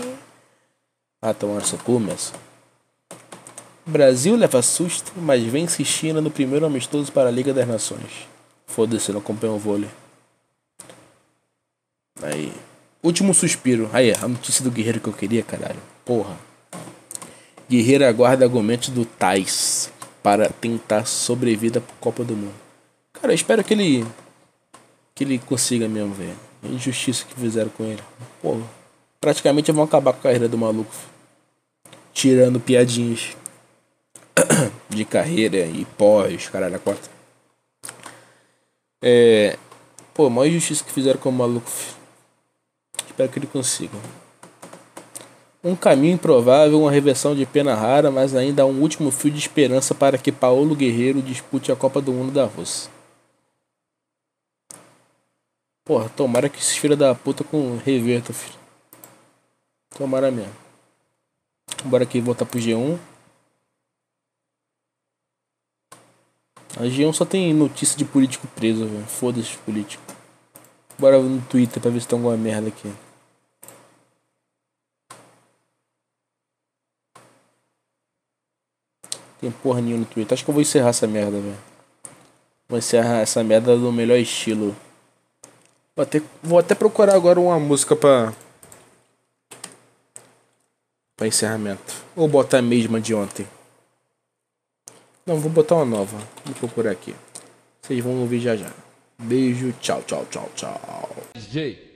Ah, 1.21 1.35
seu 1.65 1.79
cu, 1.79 1.99
Messi. 1.99 2.33
Brasil 3.87 4.37
leva 4.37 4.63
susto, 4.63 5.13
mas 5.17 5.43
vence 5.45 5.85
China 5.85 6.21
no 6.21 6.31
primeiro 6.31 6.67
amistoso 6.67 7.11
para 7.11 7.29
a 7.29 7.33
Liga 7.33 7.53
das 7.53 7.67
Nações. 7.67 8.29
Foda-se, 8.67 9.11
não 9.11 9.21
acompanha 9.21 9.53
o 9.53 9.59
vôlei. 9.59 9.91
Aí. 12.23 12.53
Último 13.03 13.33
suspiro. 13.33 13.89
Aí, 13.93 14.13
a 14.13 14.29
notícia 14.29 14.63
do 14.63 14.71
Guerreiro 14.71 15.01
que 15.01 15.09
eu 15.09 15.13
queria, 15.13 15.43
caralho. 15.43 15.81
Porra. 16.05 16.37
Guerreiro 17.69 18.07
aguarda 18.07 18.45
argumentos 18.45 18.91
do 18.91 19.05
Tais 19.05 19.91
para 20.23 20.51
tentar 20.51 21.07
sobrevida 21.07 21.81
pro 21.81 21.95
Copa 21.99 22.23
do 22.23 22.37
Mundo. 22.37 22.55
Cara, 23.13 23.33
eu 23.33 23.35
espero 23.35 23.65
que 23.65 23.73
ele. 23.75 24.07
que 25.15 25.25
ele 25.25 25.39
consiga 25.39 25.89
mesmo, 25.89 26.13
velho. 26.15 26.37
Injustiça 26.63 27.25
que 27.25 27.35
fizeram 27.35 27.71
com 27.71 27.85
ele. 27.85 28.03
Porra. 28.43 28.63
Praticamente 29.21 29.73
vão 29.73 29.85
acabar 29.85 30.13
com 30.13 30.19
a 30.19 30.23
carreira 30.23 30.49
do 30.49 30.59
maluco. 30.59 30.95
Tirando 32.13 32.61
piadinhas 32.61 33.37
de 34.89 35.05
carreira 35.05 35.59
e 35.67 35.85
pós, 35.97 36.49
caralho, 36.49 36.77
a 36.77 36.79
quarta. 36.79 37.09
É. 39.03 39.57
Pô, 40.13 40.27
a 40.27 40.31
maior 40.31 40.49
injustiça 40.49 40.85
que 40.85 40.93
fizeram 40.93 41.19
com 41.19 41.29
o 41.29 41.33
maluco. 41.33 41.71
Espero 43.07 43.31
que 43.31 43.39
ele 43.39 43.47
consiga. 43.47 43.97
Um 45.63 45.77
caminho 45.77 46.15
improvável, 46.15 46.81
uma 46.81 46.91
reversão 46.91 47.35
de 47.35 47.45
pena 47.45 47.75
rara, 47.75 48.11
mas 48.11 48.35
ainda 48.35 48.63
há 48.63 48.67
um 48.67 48.81
último 48.81 49.11
fio 49.11 49.31
de 49.31 49.39
esperança 49.39 49.95
para 49.95 50.17
que 50.17 50.33
Paulo 50.33 50.75
Guerreiro 50.75 51.21
dispute 51.21 51.71
a 51.71 51.77
Copa 51.77 52.01
do 52.01 52.13
Mundo 52.13 52.33
da 52.33 52.47
Rússia. 52.47 52.91
Porra, 55.85 56.09
tomara 56.11 56.49
que 56.49 56.59
esses 56.59 56.77
filha 56.77 56.97
da 56.97 57.15
puta 57.15 57.45
com 57.45 57.77
reverta, 57.85 58.33
filho. 58.33 58.59
Tomara 59.97 60.31
mesmo. 60.31 60.55
Bora 61.85 62.05
aqui 62.05 62.21
voltar 62.21 62.47
pro 62.47 62.59
G1. 62.59 62.99
A 66.77 66.85
G1 66.85 67.13
só 67.13 67.25
tem 67.25 67.53
notícia 67.53 67.97
de 67.99 68.05
político 68.05 68.47
preso, 68.55 68.87
velho. 68.87 69.05
Foda-se 69.07 69.57
político. 69.59 70.03
Bora 70.99 71.19
no 71.19 71.41
Twitter 71.43 71.81
pra 71.81 71.91
ver 71.91 72.01
se 72.01 72.07
tem 72.07 72.17
alguma 72.17 72.37
merda 72.37 72.69
aqui. 72.69 72.93
Tem 79.41 79.51
porra 79.51 79.81
nenhuma 79.81 80.01
no 80.01 80.07
Twitter. 80.07 80.35
Acho 80.35 80.45
que 80.45 80.51
eu 80.51 80.55
vou 80.55 80.61
encerrar 80.61 80.91
essa 80.91 81.07
merda, 81.07 81.41
velho. 81.41 81.59
Vou 82.69 82.79
encerrar 82.79 83.21
essa 83.21 83.43
merda 83.43 83.77
do 83.77 83.91
melhor 83.91 84.19
estilo. 84.19 84.77
Vou 85.97 86.03
até, 86.03 86.23
vou 86.43 86.59
até 86.59 86.75
procurar 86.75 87.15
agora 87.15 87.41
uma 87.41 87.59
música 87.59 87.97
pra. 87.97 88.33
pra 91.17 91.27
encerramento. 91.27 91.95
Ou 92.15 92.29
botar 92.29 92.59
a 92.59 92.63
mesma 92.63 93.01
de 93.01 93.15
ontem. 93.15 93.47
Não, 95.27 95.37
vou 95.37 95.51
botar 95.51 95.77
uma 95.77 95.85
nova. 95.85 96.19
Vou 96.45 96.55
procurar 96.55 96.91
aqui. 96.91 97.15
Vocês 97.83 98.03
vão 98.03 98.21
ouvir 98.21 98.41
já 98.41 98.57
já. 98.57 98.71
Beijo, 99.19 99.73
tchau, 99.81 100.03
tchau, 100.07 100.27
tchau, 100.31 100.49
tchau. 100.55 101.17
DJ. 101.35 101.91